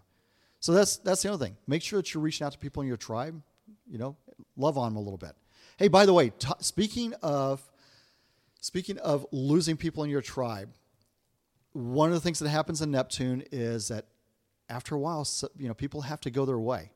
So 0.60 0.74
that's 0.74 0.98
that's 0.98 1.22
the 1.22 1.32
other 1.32 1.44
thing. 1.44 1.58
Make 1.68 1.84
sure 1.84 2.00
that 2.00 2.14
you're 2.14 2.24
reaching 2.24 2.46
out 2.46 2.54
to 2.54 2.60
people 2.60 2.82
in 2.82 2.88
your 2.88 2.98
tribe. 2.98 3.42
You 3.88 3.98
know, 3.98 4.16
love 4.56 4.78
on 4.78 4.94
them 4.94 4.98
a 4.98 5.02
little 5.02 5.18
bit. 5.18 5.36
Hey, 5.78 5.88
by 5.88 6.06
the 6.06 6.14
way, 6.14 6.30
t- 6.30 6.48
speaking 6.60 7.14
of 7.22 7.62
speaking 8.62 8.98
of 9.00 9.26
losing 9.32 9.78
people 9.78 10.04
in 10.04 10.10
your 10.10 10.22
tribe, 10.22 10.70
one 11.74 12.10
of 12.10 12.16
the 12.16 12.22
things 12.22 12.40
that 12.40 12.50
happens 12.50 12.82
in 12.82 12.92
Neptune 12.92 13.44
is 13.52 13.90
that 13.90 14.06
after 14.70 14.96
a 14.96 15.00
while, 15.00 15.28
you 15.58 15.68
know, 15.68 15.74
people 15.74 16.02
have 16.02 16.22
to 16.22 16.32
go 16.32 16.46
their 16.46 16.60
way. 16.60 16.92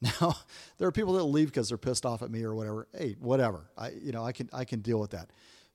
Now, 0.20 0.36
there 0.78 0.86
are 0.86 0.92
people 0.92 1.14
that 1.14 1.24
leave 1.24 1.48
because 1.48 1.68
they're 1.68 1.78
pissed 1.78 2.06
off 2.06 2.22
at 2.22 2.30
me 2.30 2.44
or 2.44 2.54
whatever. 2.54 2.86
Hey, 2.96 3.16
whatever. 3.18 3.70
I, 3.76 3.90
you 3.90 4.12
know, 4.12 4.24
I 4.24 4.32
can 4.32 4.48
I 4.52 4.64
can 4.64 4.80
deal 4.80 5.00
with 5.00 5.10
that. 5.10 5.30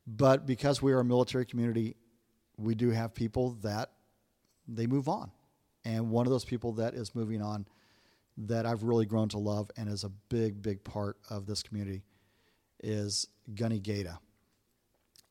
But 0.08 0.46
because 0.46 0.82
we 0.82 0.94
are 0.94 1.00
a 1.00 1.06
military 1.06 1.46
community, 1.46 1.96
we 2.58 2.76
do 2.76 2.90
have 2.92 3.14
people 3.14 3.58
that 3.62 3.92
they 4.68 4.88
move 4.88 5.10
on, 5.10 5.32
and 5.84 6.10
one 6.10 6.26
of 6.26 6.32
those 6.32 6.46
people 6.46 6.74
that 6.74 6.94
is 6.94 7.14
moving 7.14 7.42
on, 7.42 7.66
that 8.38 8.66
I've 8.66 8.84
really 8.84 9.06
grown 9.06 9.28
to 9.30 9.38
love 9.38 9.70
and 9.76 9.90
is 9.90 10.06
a 10.06 10.10
big 10.30 10.62
big 10.62 10.84
part 10.84 11.18
of 11.30 11.46
this 11.46 11.62
community, 11.62 12.04
is 12.82 13.28
Gunny 13.54 13.80
Gata. 13.80 14.20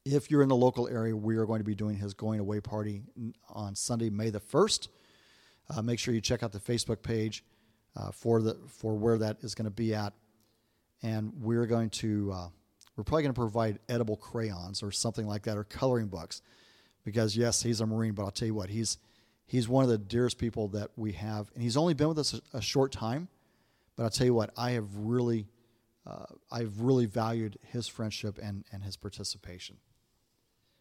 If 0.05 0.31
you're 0.31 0.43
in 0.43 0.49
the 0.49 0.57
local 0.57 0.89
area, 0.89 1.17
we 1.17 1.37
are 1.37 1.47
going 1.47 1.61
to 1.61 1.65
be 1.65 1.77
doing 1.77 1.97
his 1.97 2.13
going 2.13 2.41
away 2.41 2.61
party 2.61 3.05
on 3.49 3.75
Sunday, 3.75 4.11
May 4.11 4.31
the 4.31 4.41
first. 4.41 4.89
Uh, 5.71 5.81
make 5.81 5.99
sure 5.99 6.13
you 6.13 6.21
check 6.21 6.43
out 6.43 6.53
the 6.53 6.59
Facebook 6.59 7.03
page 7.03 7.45
uh, 7.97 8.11
for 8.11 8.43
the 8.43 8.57
for 8.69 8.95
where 8.95 9.19
that 9.19 9.39
is 9.43 9.55
going 9.55 9.67
to 9.67 9.71
be 9.71 9.95
at, 9.95 10.13
and 11.03 11.33
we're 11.41 11.67
going 11.67 11.91
to 11.91 12.33
uh, 12.33 12.49
we're 12.97 13.05
probably 13.05 13.23
going 13.23 13.35
to 13.35 13.41
provide 13.41 13.79
edible 13.89 14.17
crayons 14.17 14.83
or 14.83 14.91
something 14.91 15.27
like 15.27 15.43
that 15.43 15.57
or 15.57 15.65
coloring 15.65 16.09
books, 16.09 16.43
because 17.05 17.37
yes, 17.37 17.63
he's 17.63 17.81
a 17.81 17.87
Marine, 17.87 18.13
but 18.13 18.25
I'll 18.25 18.31
tell 18.31 18.47
you 18.47 18.55
what, 18.55 18.71
he's 18.71 18.99
He's 19.45 19.69
one 19.69 19.85
of 19.85 19.91
the 19.91 19.99
dearest 19.99 20.39
people 20.39 20.69
that 20.69 20.93
we 20.97 21.13
have, 21.13 21.51
and 21.53 21.63
he's 21.63 21.77
only 21.77 21.93
been 21.93 22.09
with 22.09 22.19
us 22.19 22.33
a, 22.33 22.57
a 22.57 22.63
short 22.63 22.91
time. 22.91 23.29
But 23.97 24.05
I'll 24.05 24.11
tell 24.11 24.25
you 24.25 24.33
what, 24.33 24.51
I 24.57 24.71
have 24.71 24.87
really, 24.97 25.47
uh, 26.07 26.25
I've 26.51 26.81
really 26.81 27.05
valued 27.05 27.59
his 27.67 27.87
friendship 27.87 28.39
and 28.43 28.65
and 28.73 28.83
his 28.83 28.97
participation. 28.97 29.77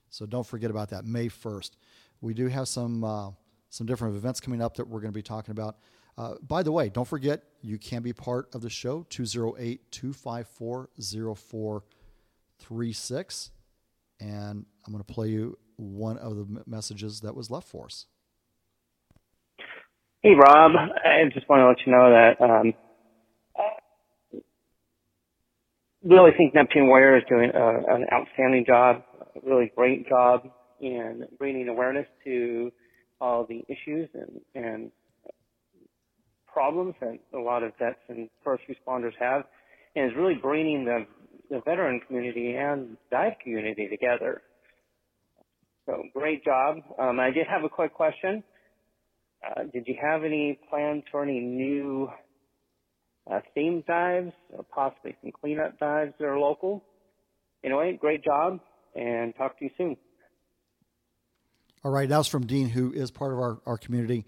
So 0.10 0.26
don't 0.26 0.46
forget 0.46 0.72
about 0.72 0.90
that. 0.92 1.04
May 1.04 1.28
first, 1.28 1.76
we 2.22 2.34
do 2.34 2.48
have 2.48 2.70
some 2.70 3.04
uh, 3.04 3.32
some 3.70 3.88
different 3.88 4.16
events 4.16 4.40
coming 4.40 4.62
up 4.62 4.76
that 4.76 4.88
we're 4.88 5.02
going 5.02 5.12
to 5.12 5.18
be 5.18 5.22
talking 5.22 5.52
about. 5.52 5.76
Uh, 6.18 6.34
by 6.42 6.64
the 6.64 6.72
way, 6.72 6.90
don't 6.90 7.08
forget 7.08 7.44
you 7.62 7.78
can 7.78 8.02
be 8.02 8.14
part 8.14 8.48
of 8.54 8.62
the 8.62 8.70
show 8.70 9.06
208 9.10 9.92
254 9.92 10.90
0436. 11.36 13.52
And 14.20 14.66
I'm 14.86 14.94
going 14.94 15.04
to 15.04 15.14
play 15.14 15.30
you 15.30 15.58
one 15.78 16.18
of 16.18 16.36
the 16.36 16.64
messages 16.68 17.22
that 17.22 17.34
was 17.36 17.50
left 17.50 17.68
for 17.68 17.86
us. 17.86 18.06
Hey, 20.22 20.36
Rob. 20.36 20.74
I 20.76 21.24
just 21.34 21.50
want 21.50 21.62
to 21.62 21.68
let 21.68 21.78
you 21.86 21.92
know 21.92 22.12
that 22.12 22.40
um, 22.40 22.76
really 26.04 26.32
think 26.38 26.54
Neptune 26.54 26.88
Warrior 26.88 27.18
is 27.18 27.24
doing 27.30 27.52
uh, 27.54 27.82
an 27.88 28.06
outstanding 28.12 28.66
job, 28.66 29.04
a 29.36 29.40
really 29.48 29.72
great 29.76 30.08
job 30.08 30.48
in 30.80 31.26
bringing 31.38 31.68
awareness 31.70 32.08
to 32.24 32.72
all 33.20 33.46
the 33.46 33.64
issues 33.68 34.10
and, 34.14 34.42
and 34.56 34.92
problems 36.52 36.96
that 37.02 37.20
a 37.34 37.40
lot 37.40 37.64
of 37.64 37.72
vets 37.80 38.00
and 38.08 38.30
first 38.44 38.64
responders 38.70 39.14
have, 39.20 39.44
and 39.96 40.12
is 40.12 40.18
really 40.18 40.36
bringing 40.36 40.86
the, 40.86 41.06
the 41.50 41.62
veteran 41.66 42.02
community 42.08 42.56
and 42.56 42.98
dive 43.10 43.34
community 43.44 43.88
together. 43.88 44.42
So 45.86 46.04
great 46.14 46.44
job. 46.44 46.78
Um, 47.00 47.20
I 47.20 47.32
did 47.32 47.48
have 47.48 47.64
a 47.64 47.70
quick 47.70 47.94
question. 47.94 48.44
Uh, 49.46 49.64
did 49.74 49.88
you 49.88 49.96
have 50.02 50.24
any 50.24 50.60
plans 50.70 51.04
for 51.12 51.24
any 51.24 51.40
new 51.40 52.10
uh, 53.32 53.40
theme 53.56 53.84
dives 53.88 54.32
or 54.52 54.64
possibly 54.64 55.16
some 55.22 55.32
cleanup 55.32 55.80
dives 55.80 56.14
that 56.20 56.26
are 56.26 56.38
local? 56.38 56.84
Anyway, 57.64 57.98
great 58.00 58.24
job 58.24 58.60
and 58.96 59.36
talk 59.36 59.58
to 59.60 59.66
you 59.66 59.72
soon. 59.78 59.98
All 61.84 61.92
right, 61.92 62.08
that's 62.08 62.28
from 62.28 62.46
Dean, 62.46 62.70
who 62.70 62.94
is 62.94 63.10
part 63.10 63.34
of 63.34 63.40
our, 63.40 63.60
our 63.66 63.78
community 63.78 64.26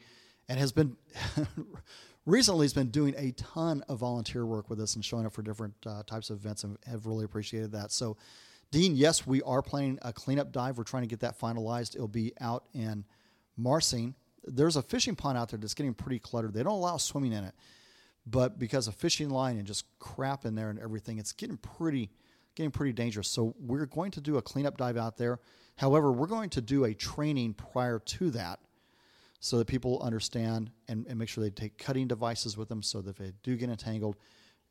and 0.49 0.59
has 0.59 0.71
been 0.71 0.95
recently 2.25 2.65
has 2.65 2.73
been 2.73 2.89
doing 2.89 3.13
a 3.17 3.31
ton 3.31 3.83
of 3.87 3.99
volunteer 3.99 4.45
work 4.45 4.69
with 4.69 4.79
us 4.79 4.95
and 4.95 5.03
showing 5.03 5.25
up 5.25 5.33
for 5.33 5.41
different 5.41 5.73
uh, 5.85 6.03
types 6.03 6.29
of 6.29 6.37
events 6.37 6.63
and 6.63 6.77
have 6.85 7.05
really 7.05 7.25
appreciated 7.25 7.71
that. 7.73 7.91
So, 7.91 8.17
Dean, 8.71 8.95
yes, 8.95 9.27
we 9.27 9.41
are 9.43 9.61
planning 9.61 9.99
a 10.01 10.13
cleanup 10.13 10.51
dive. 10.51 10.77
We're 10.77 10.83
trying 10.83 11.03
to 11.03 11.07
get 11.07 11.19
that 11.19 11.39
finalized. 11.39 11.95
It'll 11.95 12.07
be 12.07 12.33
out 12.39 12.65
in 12.73 13.05
Marsing. 13.57 14.15
There's 14.45 14.75
a 14.75 14.81
fishing 14.81 15.15
pond 15.15 15.37
out 15.37 15.49
there 15.49 15.59
that's 15.59 15.73
getting 15.73 15.93
pretty 15.93 16.19
cluttered. 16.19 16.53
They 16.53 16.63
don't 16.63 16.73
allow 16.73 16.97
swimming 16.97 17.33
in 17.33 17.43
it, 17.43 17.53
but 18.25 18.57
because 18.57 18.87
of 18.87 18.95
fishing 18.95 19.29
line 19.29 19.57
and 19.57 19.67
just 19.67 19.85
crap 19.99 20.45
in 20.45 20.55
there 20.55 20.69
and 20.69 20.79
everything, 20.79 21.19
it's 21.19 21.31
getting 21.31 21.57
pretty 21.57 22.09
getting 22.55 22.71
pretty 22.71 22.93
dangerous. 22.93 23.27
So 23.29 23.55
we're 23.59 23.85
going 23.85 24.11
to 24.11 24.21
do 24.21 24.37
a 24.37 24.41
cleanup 24.41 24.77
dive 24.77 24.97
out 24.97 25.17
there. 25.17 25.39
However, 25.77 26.11
we're 26.11 26.27
going 26.27 26.49
to 26.51 26.61
do 26.61 26.83
a 26.85 26.93
training 26.93 27.53
prior 27.53 27.99
to 27.99 28.29
that 28.31 28.59
so 29.43 29.57
that 29.57 29.67
people 29.67 29.99
understand 30.01 30.71
and, 30.87 31.05
and 31.05 31.19
make 31.19 31.27
sure 31.27 31.43
they 31.43 31.49
take 31.49 31.77
cutting 31.77 32.07
devices 32.07 32.55
with 32.55 32.69
them 32.69 32.81
so 32.81 33.01
that 33.01 33.09
if 33.09 33.17
they 33.17 33.33
do 33.43 33.57
get 33.57 33.69
entangled, 33.69 34.15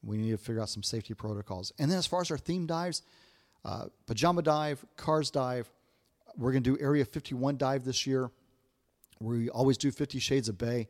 we 0.03 0.17
need 0.17 0.31
to 0.31 0.39
figure 0.39 0.63
out 0.63 0.71
some 0.71 0.83
safety 0.83 1.13
protocols. 1.13 1.75
And 1.79 1.91
then 1.91 1.99
as 1.99 2.07
far 2.07 2.23
as 2.23 2.31
our 2.31 2.39
theme 2.39 2.67
dives, 2.67 3.03
uh, 3.67 3.89
pajama 4.07 4.41
dive, 4.41 4.83
cars 4.97 5.31
dive, 5.31 5.71
we're 6.39 6.53
going 6.53 6.63
to 6.63 6.75
do 6.75 6.83
Area 6.83 7.05
51 7.05 7.59
dive 7.59 7.85
this 7.85 8.07
year. 8.07 8.31
We 9.21 9.51
always 9.51 9.77
do 9.77 9.91
50 9.91 10.19
Shades 10.19 10.49
of 10.49 10.57
Bay. 10.57 10.89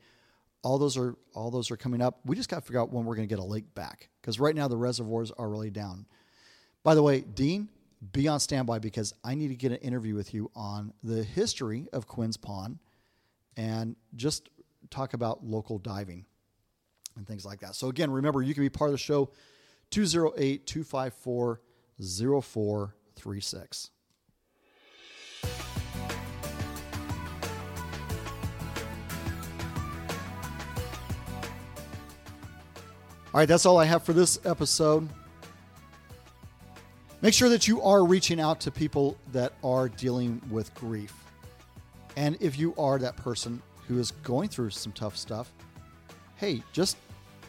All 0.62 0.78
those 0.78 0.96
are 0.96 1.16
all 1.34 1.50
those 1.50 1.72
are 1.72 1.76
coming 1.76 2.00
up. 2.00 2.20
We 2.24 2.36
just 2.36 2.48
got 2.48 2.60
to 2.60 2.62
figure 2.62 2.80
out 2.80 2.92
when 2.92 3.04
we're 3.04 3.16
going 3.16 3.26
to 3.26 3.34
get 3.34 3.42
a 3.42 3.44
lake 3.44 3.74
back 3.74 4.10
because 4.20 4.38
right 4.38 4.54
now 4.54 4.68
the 4.68 4.76
reservoirs 4.76 5.32
are 5.32 5.48
really 5.48 5.70
down. 5.70 6.06
By 6.84 6.94
the 6.94 7.02
way, 7.02 7.22
Dean, 7.22 7.68
be 8.12 8.28
on 8.28 8.38
standby 8.38 8.78
because 8.78 9.12
I 9.24 9.34
need 9.34 9.48
to 9.48 9.56
get 9.56 9.72
an 9.72 9.78
interview 9.78 10.14
with 10.14 10.32
you 10.32 10.52
on 10.54 10.92
the 11.02 11.24
history 11.24 11.88
of 11.92 12.06
Quinn's 12.06 12.36
Pond 12.36 12.78
and 13.56 13.96
just 14.16 14.48
talk 14.90 15.14
about 15.14 15.44
local 15.44 15.78
diving 15.78 16.26
and 17.16 17.26
things 17.26 17.44
like 17.44 17.60
that. 17.60 17.74
So, 17.74 17.88
again, 17.88 18.10
remember, 18.10 18.42
you 18.42 18.54
can 18.54 18.62
be 18.62 18.70
part 18.70 18.88
of 18.88 18.92
the 18.92 18.98
show 18.98 19.30
208 19.90 20.66
254 20.66 21.60
0436. 21.98 23.90
All 33.34 33.38
right, 33.38 33.48
that's 33.48 33.64
all 33.64 33.78
I 33.78 33.86
have 33.86 34.02
for 34.02 34.12
this 34.12 34.38
episode. 34.44 35.08
Make 37.22 37.32
sure 37.32 37.48
that 37.48 37.66
you 37.66 37.80
are 37.80 38.04
reaching 38.04 38.40
out 38.40 38.60
to 38.60 38.70
people 38.70 39.16
that 39.32 39.54
are 39.64 39.88
dealing 39.88 40.42
with 40.50 40.74
grief. 40.74 41.21
And 42.16 42.36
if 42.40 42.58
you 42.58 42.74
are 42.76 42.98
that 42.98 43.16
person 43.16 43.62
who 43.88 43.98
is 43.98 44.10
going 44.22 44.48
through 44.48 44.70
some 44.70 44.92
tough 44.92 45.16
stuff, 45.16 45.50
hey, 46.36 46.62
just 46.72 46.96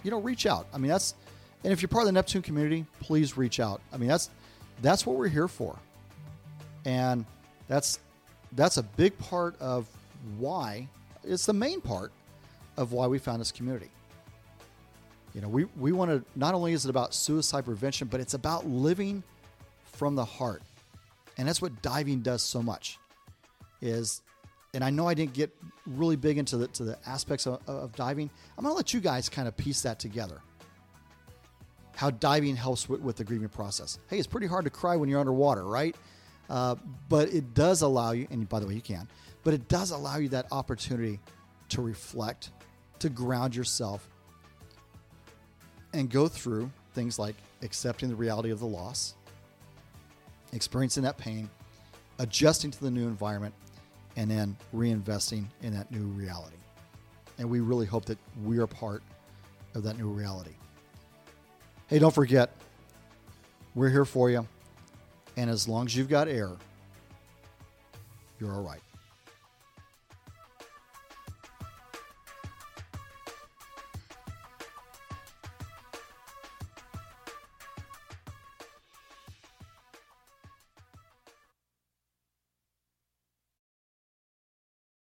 you 0.03 0.11
know, 0.11 0.19
reach 0.19 0.45
out. 0.45 0.67
I 0.73 0.77
mean, 0.77 0.89
that's 0.89 1.15
and 1.63 1.71
if 1.71 1.81
you're 1.81 1.89
part 1.89 2.03
of 2.03 2.07
the 2.07 2.11
Neptune 2.11 2.41
community, 2.41 2.85
please 2.99 3.37
reach 3.37 3.59
out. 3.59 3.81
I 3.91 3.97
mean, 3.97 4.09
that's 4.09 4.29
that's 4.81 5.05
what 5.05 5.15
we're 5.15 5.29
here 5.29 5.47
for. 5.47 5.77
And 6.85 7.25
that's 7.67 7.99
that's 8.51 8.77
a 8.77 8.83
big 8.83 9.17
part 9.17 9.59
of 9.59 9.87
why 10.37 10.87
it's 11.23 11.45
the 11.45 11.53
main 11.53 11.81
part 11.81 12.11
of 12.77 12.91
why 12.91 13.07
we 13.07 13.17
found 13.17 13.39
this 13.39 13.51
community. 13.51 13.89
You 15.33 15.41
know, 15.41 15.47
we, 15.47 15.65
we 15.79 15.91
want 15.91 16.11
to 16.11 16.23
not 16.37 16.53
only 16.53 16.73
is 16.73 16.85
it 16.85 16.89
about 16.89 17.13
suicide 17.13 17.65
prevention, 17.65 18.07
but 18.07 18.19
it's 18.19 18.33
about 18.33 18.67
living 18.67 19.23
from 19.93 20.15
the 20.15 20.25
heart. 20.25 20.61
And 21.37 21.47
that's 21.47 21.61
what 21.61 21.81
diving 21.81 22.21
does 22.21 22.43
so 22.43 22.61
much. 22.61 22.99
Is 23.81 24.21
and 24.73 24.83
I 24.83 24.89
know 24.89 25.07
I 25.07 25.13
didn't 25.13 25.33
get 25.33 25.55
really 25.85 26.15
big 26.15 26.37
into 26.37 26.57
the 26.57 26.67
to 26.69 26.83
the 26.83 26.97
aspects 27.07 27.45
of, 27.45 27.59
of 27.67 27.95
diving. 27.95 28.29
I'm 28.57 28.63
gonna 28.63 28.75
let 28.75 28.93
you 28.93 28.99
guys 28.99 29.29
kind 29.29 29.47
of 29.47 29.55
piece 29.55 29.81
that 29.81 29.99
together. 29.99 30.41
How 31.95 32.09
diving 32.09 32.55
helps 32.55 32.89
with, 32.89 33.01
with, 33.01 33.17
the 33.17 33.23
grieving 33.23 33.49
process. 33.49 33.99
Hey, 34.09 34.17
it's 34.17 34.27
pretty 34.27 34.47
hard 34.47 34.65
to 34.65 34.71
cry 34.71 34.95
when 34.95 35.09
you're 35.09 35.19
underwater, 35.19 35.63
right? 35.63 35.95
Uh, 36.49 36.75
but 37.07 37.31
it 37.31 37.53
does 37.53 37.83
allow 37.83 38.11
you, 38.11 38.27
and 38.31 38.49
by 38.49 38.59
the 38.59 38.65
way, 38.65 38.73
you 38.73 38.81
can, 38.81 39.07
but 39.43 39.53
it 39.53 39.67
does 39.67 39.91
allow 39.91 40.17
you 40.17 40.27
that 40.29 40.47
opportunity 40.51 41.19
to 41.69 41.81
reflect, 41.81 42.49
to 42.99 43.09
ground 43.09 43.55
yourself, 43.55 44.09
and 45.93 46.09
go 46.09 46.27
through 46.27 46.69
things 46.93 47.19
like 47.19 47.35
accepting 47.61 48.09
the 48.09 48.15
reality 48.15 48.49
of 48.49 48.59
the 48.59 48.65
loss, 48.65 49.13
experiencing 50.51 51.03
that 51.03 51.17
pain, 51.17 51.49
adjusting 52.19 52.71
to 52.71 52.79
the 52.81 52.91
new 52.91 53.07
environment, 53.07 53.53
and 54.15 54.29
then 54.29 54.55
reinvesting 54.73 55.45
in 55.61 55.73
that 55.73 55.91
new 55.91 56.03
reality. 56.03 56.57
And 57.39 57.49
we 57.49 57.59
really 57.59 57.85
hope 57.85 58.05
that 58.05 58.17
we 58.43 58.59
are 58.59 58.67
part 58.67 59.01
of 59.73 59.83
that 59.83 59.97
new 59.97 60.07
reality. 60.07 60.53
Hey, 61.87 61.99
don't 61.99 62.13
forget, 62.13 62.55
we're 63.73 63.89
here 63.89 64.05
for 64.05 64.29
you. 64.29 64.47
And 65.35 65.49
as 65.49 65.67
long 65.67 65.87
as 65.87 65.95
you've 65.95 66.09
got 66.09 66.27
air, 66.27 66.51
you're 68.39 68.53
all 68.53 68.61
right. 68.61 68.82